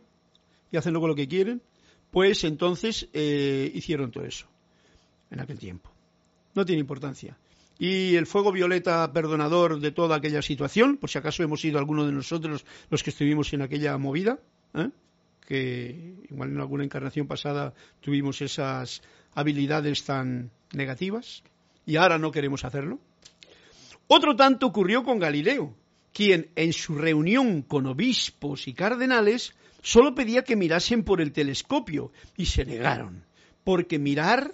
[0.70, 1.62] y hacen luego lo que quieren,
[2.10, 4.46] pues entonces eh, hicieron todo eso
[5.30, 5.90] en aquel tiempo.
[6.54, 7.38] No tiene importancia.
[7.78, 12.06] Y el fuego violeta perdonador de toda aquella situación, por si acaso hemos sido algunos
[12.06, 14.40] de nosotros los que estuvimos en aquella movida,
[14.74, 14.90] ¿eh?
[15.46, 19.00] que igual en alguna encarnación pasada tuvimos esas
[19.34, 21.44] habilidades tan negativas
[21.86, 22.98] y ahora no queremos hacerlo.
[24.08, 25.74] Otro tanto ocurrió con Galileo,
[26.18, 32.10] quien en su reunión con obispos y cardenales Solo pedía que mirasen por el telescopio
[32.36, 33.24] y se negaron,
[33.62, 34.52] porque mirar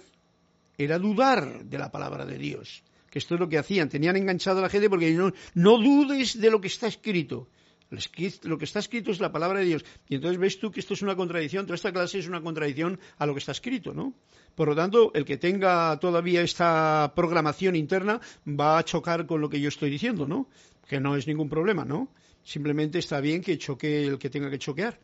[0.77, 2.83] era dudar de la palabra de Dios.
[3.09, 6.39] Que esto es lo que hacían, tenían enganchado a la gente porque no, no dudes
[6.39, 7.47] de lo que está escrito.
[7.89, 9.85] Lo que está escrito es la palabra de Dios.
[10.09, 12.99] Y entonces ves tú que esto es una contradicción, toda esta clase es una contradicción
[13.17, 14.13] a lo que está escrito, ¿no?
[14.55, 19.49] Por lo tanto, el que tenga todavía esta programación interna va a chocar con lo
[19.49, 20.49] que yo estoy diciendo, ¿no?
[20.87, 22.09] Que no es ningún problema, ¿no?
[22.43, 24.99] Simplemente está bien que choque el que tenga que choquear.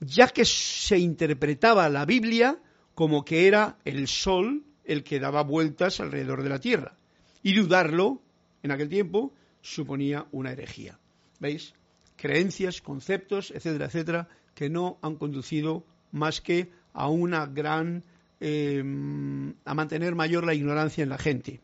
[0.00, 2.58] Ya que se interpretaba la Biblia
[2.94, 6.96] como que era el sol el que daba vueltas alrededor de la tierra.
[7.42, 8.22] Y dudarlo
[8.62, 10.98] en aquel tiempo suponía una herejía.
[11.40, 11.74] ¿Veis?
[12.18, 18.02] Creencias, conceptos, etcétera, etcétera, que no han conducido más que a una gran
[18.40, 21.60] em, a mantener mayor la ignorancia en la gente.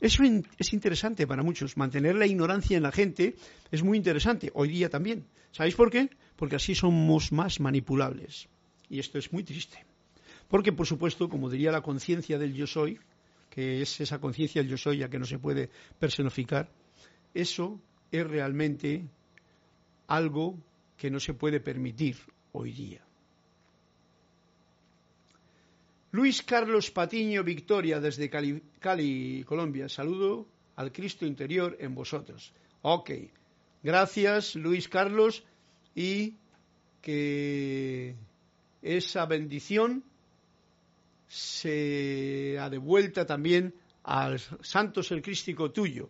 [0.00, 0.22] Eso
[0.58, 1.76] es interesante para muchos.
[1.76, 3.34] Mantener la ignorancia en la gente
[3.70, 4.50] es muy interesante.
[4.54, 5.26] Hoy día también.
[5.52, 6.10] ¿Sabéis por qué?
[6.36, 8.48] Porque así somos más manipulables.
[8.90, 9.84] Y esto es muy triste.
[10.48, 13.00] Porque, por supuesto, como diría la conciencia del yo soy,
[13.50, 16.70] que es esa conciencia del yo soy ya que no se puede personificar,
[17.32, 17.80] eso
[18.12, 19.06] es realmente
[20.06, 20.58] algo
[20.96, 22.16] que no se puede permitir
[22.52, 23.06] hoy día.
[26.12, 29.88] Luis Carlos Patiño Victoria desde Cali, Colombia.
[29.88, 30.46] Saludo
[30.76, 32.52] al Cristo interior en vosotros.
[32.82, 33.10] Ok,
[33.82, 35.44] gracias Luis Carlos
[35.94, 36.34] y
[37.02, 38.14] que
[38.80, 40.04] esa bendición
[41.28, 46.08] sea de vuelta también al santos el crístico tuyo.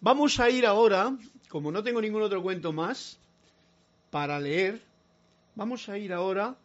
[0.00, 1.16] Vamos a ir ahora,
[1.48, 3.18] como no tengo ningún otro cuento más
[4.10, 4.80] para leer,
[5.56, 6.56] vamos a ir ahora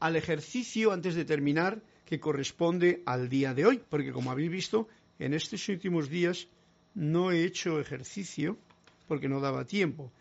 [0.00, 4.86] al ejercicio antes de terminar que corresponde al día de hoy, porque como habéis visto,
[5.18, 6.46] en estos últimos días
[6.94, 8.58] no he hecho ejercicio
[9.08, 10.12] porque no daba tiempo,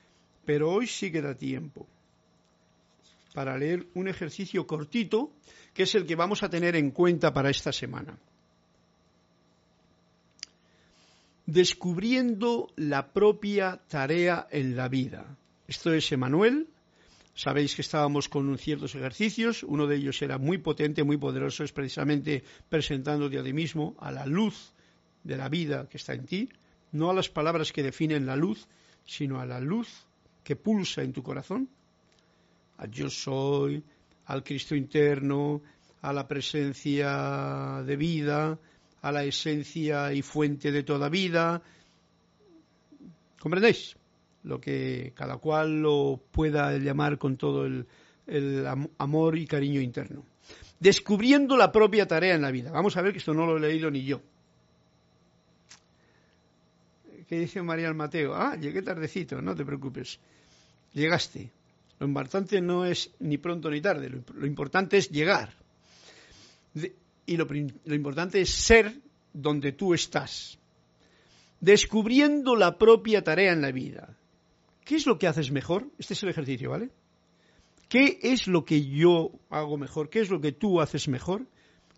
[0.46, 1.86] pero hoy sí que da tiempo
[3.34, 5.32] para leer un ejercicio cortito
[5.74, 8.18] que es el que vamos a tener en cuenta para esta semana.
[11.46, 15.38] Descubriendo la propia tarea en la vida.
[15.68, 16.68] Esto es Emanuel.
[17.36, 19.64] Sabéis que estábamos con ciertos ejercicios.
[19.64, 24.12] Uno de ellos era muy potente, muy poderoso, es precisamente presentándote a ti mismo, a
[24.12, 24.74] la luz
[25.24, 26.50] de la vida que está en ti,
[26.92, 28.68] no a las palabras que definen la luz,
[29.06, 30.06] sino a la luz
[30.44, 31.70] que pulsa en tu corazón,
[32.78, 33.84] al yo soy,
[34.26, 35.62] al Cristo interno,
[36.02, 38.60] a la presencia de vida,
[39.04, 41.62] a la esencia y fuente de toda vida.
[43.38, 43.96] ¿Comprendéis?
[44.44, 47.86] Lo que cada cual lo pueda llamar con todo el,
[48.98, 50.26] amor y cariño interno.
[50.80, 52.72] Descubriendo la propia tarea en la vida.
[52.72, 54.22] Vamos a ver que esto no lo he leído ni yo.
[57.28, 58.34] ¿Qué dice María Mateo?
[58.34, 60.18] Ah, llegué tardecito, no te preocupes.
[60.94, 61.52] Llegaste.
[62.00, 65.54] Lo importante no es ni pronto ni tarde, lo, importante es llegar
[67.26, 67.48] y lo,
[67.94, 69.02] importante es ser
[69.34, 70.60] donde tú estás,
[71.60, 74.18] descubriendo la propia tarea en la vida.
[74.84, 75.88] ¿Qué es lo que haces mejor?
[75.98, 76.90] Este es el ejercicio, ¿vale?
[77.88, 80.10] ¿Qué es lo que yo hago mejor?
[80.10, 81.46] ¿Qué es lo que tú haces mejor?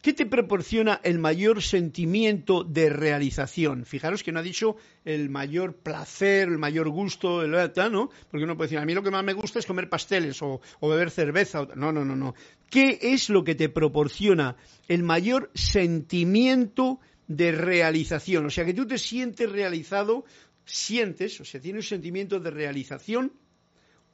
[0.05, 3.85] ¿Qué te proporciona el mayor sentimiento de realización?
[3.85, 7.49] Fijaros que no ha dicho el mayor placer, el mayor gusto, el,
[7.91, 8.11] ¿no?
[8.29, 10.61] Porque uno puede decir, a mí lo que más me gusta es comer pasteles o,
[10.79, 11.67] beber cerveza.
[11.75, 12.35] No, no, no, no.
[12.69, 14.55] ¿Qué es lo que te proporciona
[14.87, 18.45] el mayor sentimiento de realización?
[18.45, 20.23] O sea, que tú te sientes realizado,
[20.65, 23.33] sientes, o sea, tienes un sentimiento de realización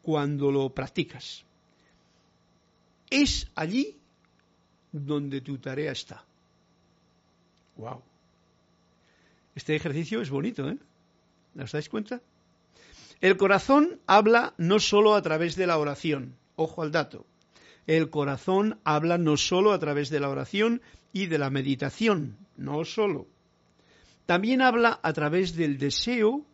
[0.02, 1.44] cuando lo practicas.
[3.10, 3.98] Es allí
[4.92, 6.24] donde tu tarea está.
[7.78, 8.02] Wow.
[9.56, 10.78] Este ejercicio es bonito, ¿eh?
[11.60, 12.22] ¿Os dais cuenta?
[13.20, 17.26] El corazón habla no solo a través de la oración, ojo al dato.
[17.88, 20.82] El corazón habla no solo a través de la oración
[21.14, 23.28] y de la meditación, no solo.
[24.26, 26.46] También habla a través del deseo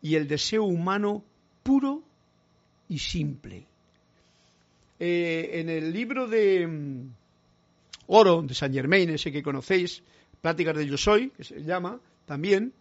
[0.00, 1.24] y el deseo humano
[1.62, 2.02] puro
[2.88, 3.66] y simple.
[4.98, 7.10] Eh, en el libro de, mm,
[8.12, 10.02] Oro, de Saint Germain, ese que conocéis,
[10.40, 12.72] Pláticas del Yo Soy, que se llama también,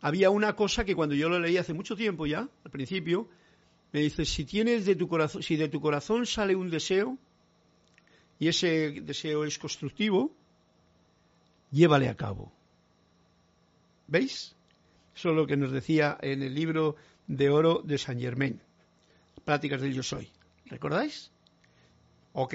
[0.00, 3.28] había una cosa que cuando yo lo leí hace mucho tiempo ya, al principio,
[3.90, 7.18] me dice, si tienes de tu corazón, si de tu corazón sale un deseo,
[8.38, 10.32] y ese deseo es constructivo,
[11.72, 12.52] llévale a cabo.
[14.06, 14.54] ¿Veis?
[15.16, 16.94] Eso es lo que nos decía en el libro
[17.26, 18.60] de oro de Saint Germain,
[19.44, 20.28] Pláticas del Yo Soy.
[20.66, 21.32] ¿Recordáis?
[22.34, 22.54] Ok.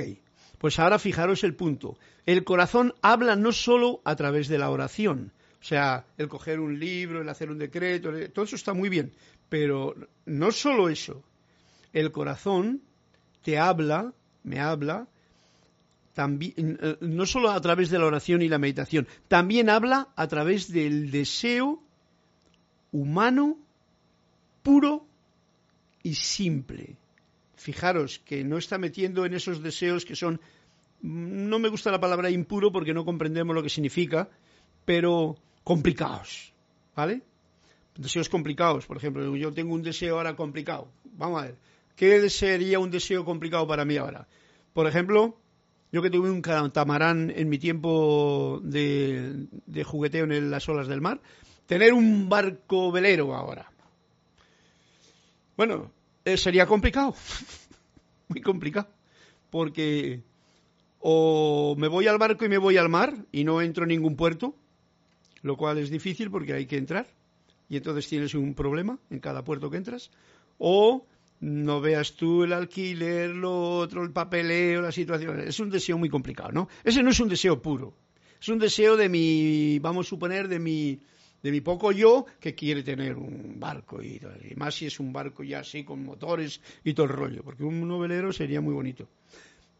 [0.59, 1.97] Pues ahora fijaros el punto.
[2.25, 5.31] El corazón habla no solo a través de la oración,
[5.61, 9.13] O sea, el coger un libro, el hacer un decreto, todo eso está muy bien.
[9.49, 9.95] Pero
[10.25, 11.23] no solo eso.
[11.91, 12.81] El corazón
[13.41, 15.07] te habla, me habla,
[16.13, 20.27] también, eh, no solo a través de la oración y la meditación, también habla a
[20.27, 21.81] través del deseo
[22.91, 23.57] humano,
[24.61, 25.05] puro
[26.03, 26.97] y simple.
[27.59, 30.39] Fijaros que no está metiendo en esos deseos que son,
[31.01, 34.29] no me gusta la palabra impuro porque no comprendemos lo que significa,
[34.85, 35.35] pero
[35.65, 36.53] complicados,
[36.95, 37.21] ¿vale?
[37.97, 40.87] Deseos complicados, por ejemplo, yo tengo un deseo ahora complicado.
[41.03, 41.55] Vamos a ver,
[41.97, 44.25] ¿qué sería un deseo complicado para mí ahora?
[44.71, 45.37] Por ejemplo,
[45.91, 51.01] yo que tuve un catamarán en mi tiempo de, de jugueteo en las olas del
[51.01, 51.19] mar,
[51.65, 53.69] tener un barco velero ahora.
[55.57, 55.91] Bueno,
[56.25, 57.15] eh, sería complicado,
[58.27, 58.89] muy complicado,
[59.49, 60.23] porque
[60.99, 64.15] o me voy al barco y me voy al mar y no entro en ningún
[64.15, 64.55] puerto,
[65.41, 67.07] lo cual es difícil porque hay que entrar
[67.69, 70.09] y entonces tienes un problema en cada puerto que entras,
[70.57, 71.05] o
[71.39, 75.39] no veas tú el alquiler, lo otro, el papeleo, la situación.
[75.39, 76.67] Es un deseo muy complicado, ¿no?
[76.83, 77.93] Ese no es un deseo puro.
[78.41, 80.99] Es un deseo de mi, vamos a suponer, de mi,
[81.41, 84.19] de mi poco yo que quiere tener un barco y,
[84.49, 87.63] y, más si es un barco ya así con motores y todo el rollo, porque
[87.63, 89.07] un novelero sería muy bonito.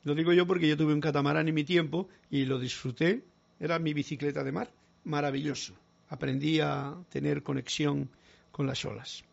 [0.04, 3.24] Lo digo yo porque yo tuve un catamarán en mi tiempo y lo disfruté,
[3.60, 4.72] era mi bicicleta de mar,
[5.04, 5.74] maravilloso.
[6.08, 8.10] Aprendí a tener conexión
[8.52, 9.24] con las olas.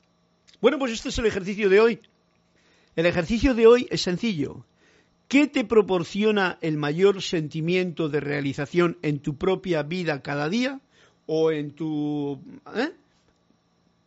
[0.60, 2.00] Bueno, pues este es el ejercicio de hoy.
[2.96, 4.66] El ejercicio de hoy es sencillo.
[5.28, 10.80] ¿Qué te proporciona el mayor sentimiento de realización en tu propia vida cada día?
[11.26, 12.40] O en tu...
[12.74, 12.92] ¿eh?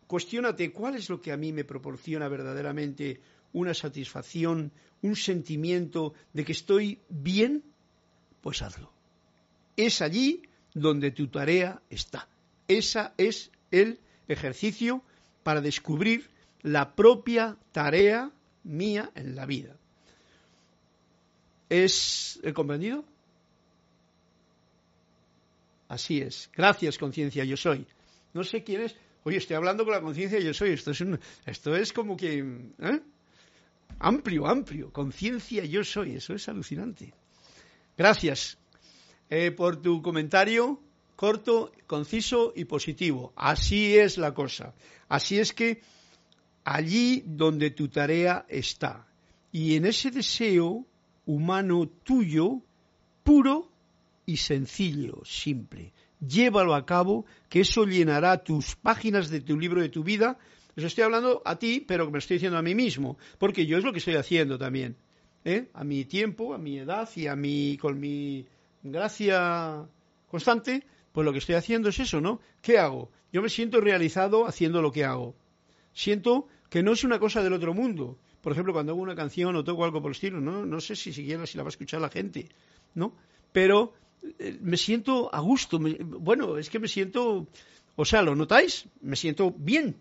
[0.07, 3.19] Cuestiónate cuál es lo que a mí me proporciona verdaderamente
[3.53, 7.63] una satisfacción, un sentimiento de que estoy bien,
[8.41, 8.91] pues hazlo.
[9.75, 10.41] Es allí
[10.73, 12.27] donde tu tarea está.
[12.67, 15.03] Ese es el ejercicio
[15.43, 16.29] para descubrir
[16.61, 18.31] la propia tarea
[18.63, 19.77] mía en la vida.
[21.69, 23.05] ¿Es comprendido?
[25.89, 26.49] Así es.
[26.55, 27.85] Gracias, conciencia, yo soy.
[28.33, 28.95] No sé quién es.
[29.23, 30.69] Oye, estoy hablando con la conciencia, yo soy.
[30.69, 31.03] Esto es,
[31.45, 32.39] esto es como que...
[32.79, 33.01] ¿eh?
[33.99, 34.93] Amplio, amplio.
[34.93, 36.15] Conciencia, yo soy.
[36.15, 37.13] Eso es alucinante.
[37.97, 38.57] Gracias
[39.29, 40.79] eh, por tu comentario
[41.19, 43.33] corto, conciso y positivo.
[43.35, 44.73] Así es la cosa.
[45.09, 45.81] Así es que
[46.63, 49.05] allí donde tu tarea está.
[49.51, 50.85] Y en ese deseo
[51.25, 52.61] humano tuyo,
[53.23, 53.69] puro,
[54.29, 55.91] y sencillo, simple.
[56.19, 60.37] Llévalo a cabo, que eso llenará tus páginas de tu libro de tu vida.
[60.77, 63.83] Os estoy hablando a ti, pero me estoy diciendo a mí mismo, porque yo es
[63.83, 64.97] lo que estoy haciendo también.
[65.45, 65.69] ¿eh?
[65.73, 68.45] A mi tiempo, a mi edad y a mi, con mi
[68.83, 69.87] gracia
[70.29, 72.39] constante, pues lo que estoy haciendo es eso, ¿no?
[72.61, 73.09] ¿Qué hago?
[73.33, 75.33] Yo me siento realizado haciendo lo que hago.
[75.91, 78.19] Siento que no es una cosa del otro mundo.
[78.41, 80.95] Por ejemplo, cuando hago una canción o toco algo por el estilo, no, no sé
[80.95, 82.47] si siquiera si la va a escuchar la gente,
[82.93, 83.13] ¿no?
[83.51, 83.93] Pero
[84.61, 85.79] me siento a gusto.
[85.79, 87.47] bueno, es que me siento,
[87.95, 88.85] o sea, ¿lo notáis?
[89.01, 89.95] Me siento bien.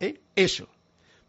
[0.00, 0.20] ¿eh?
[0.36, 0.68] Eso.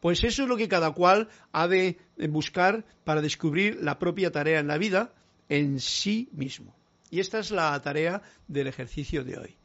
[0.02, 1.98] Pues eso es lo que cada cual ha de
[2.30, 5.14] buscar para descubrir la propia tarea en la vida
[5.50, 6.76] en sí mismo.
[7.10, 9.56] Y esta es la tarea del ejercicio de hoy,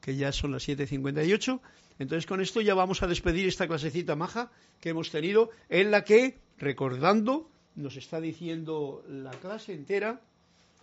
[0.00, 1.60] que ya son las 7.58.
[1.98, 6.04] Entonces con esto ya vamos a despedir esta clasecita maja que hemos tenido, en la
[6.04, 10.20] que, recordando, nos está diciendo la clase entera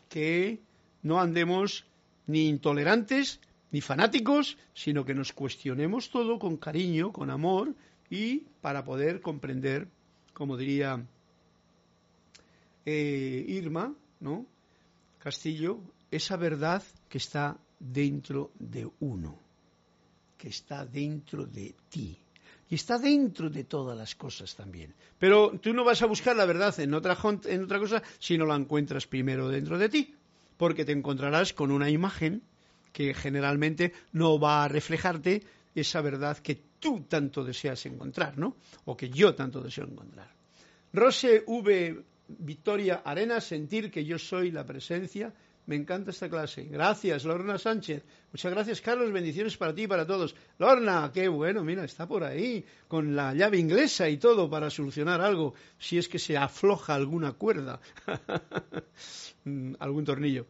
[0.10, 0.60] que
[1.04, 1.86] no andemos
[2.28, 3.40] ni intolerantes
[3.72, 7.74] ni fanáticos, sino que nos cuestionemos todo con cariño, con amor
[8.10, 9.88] y para poder comprender,
[10.34, 11.04] como diría
[12.86, 14.46] eh, Irma, ¿no?
[15.18, 15.80] Castillo,
[16.12, 19.40] esa verdad que está dentro de uno,
[20.38, 22.18] que está dentro de ti.
[22.70, 24.94] Y está dentro de todas las cosas también.
[25.20, 28.46] Pero tú no vas a buscar la verdad en otra, en otra cosa si no
[28.46, 30.16] la encuentras primero dentro de ti
[30.64, 32.42] porque te encontrarás con una imagen
[32.94, 35.44] que generalmente no va a reflejarte
[35.76, 38.56] esa verdad que tú tanto deseas encontrar, ¿no?
[38.86, 40.32] O que yo tanto deseo encontrar.
[40.94, 42.02] Rose V.
[42.30, 45.34] Victoria Arena, sentir que yo soy la presencia.
[45.66, 46.66] Me encanta esta clase.
[46.66, 48.04] Gracias, Lorna Sánchez.
[48.34, 49.12] Muchas gracias, Carlos.
[49.14, 50.36] Bendiciones para ti y para todos.
[50.60, 55.22] Lorna, qué bueno, mira, está por ahí con la llave inglesa y todo para solucionar
[55.22, 57.80] algo, si es que se afloja alguna cuerda.
[59.46, 60.46] Mm, algún tornillo.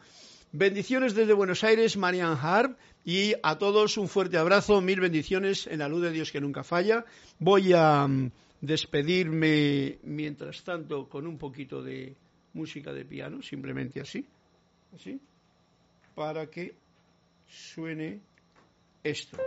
[0.51, 5.80] Bendiciones desde Buenos Aires, Marian Harp, y a todos un fuerte abrazo, mil bendiciones en
[5.80, 7.03] la luz de Dios que nunca falla.
[7.39, 8.30] Voy a mm,
[8.61, 12.16] despedirme mientras tanto con un poquito de
[12.53, 14.28] música de piano, simplemente así,
[14.94, 15.20] así,
[16.16, 16.76] para que
[17.48, 18.20] suene
[19.04, 19.38] esto.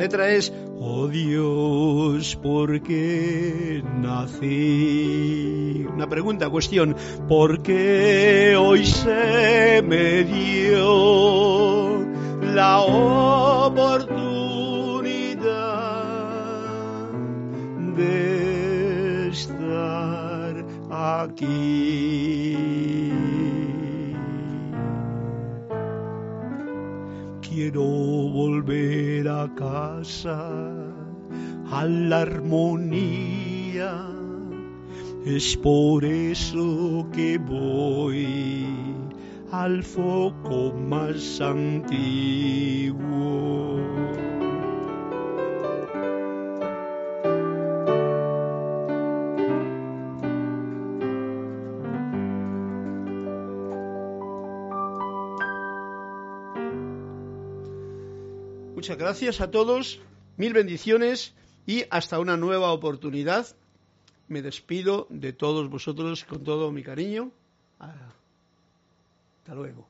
[0.00, 5.84] Letra es, oh Dios, ¿por qué nací?
[5.94, 6.96] Una pregunta, cuestión,
[7.28, 11.98] ¿por qué hoy se me dio
[12.40, 14.22] la oportunidad
[17.94, 22.29] de estar aquí?
[29.60, 30.40] Casa,
[31.70, 33.92] a la armonía.
[35.26, 38.66] Es por eso que voy
[39.52, 43.29] al foco más antiguo.
[58.90, 60.00] Muchas gracias a todos,
[60.36, 61.32] mil bendiciones
[61.64, 63.46] y hasta una nueva oportunidad.
[64.26, 67.30] Me despido de todos vosotros con todo mi cariño.
[67.78, 69.86] Hasta luego.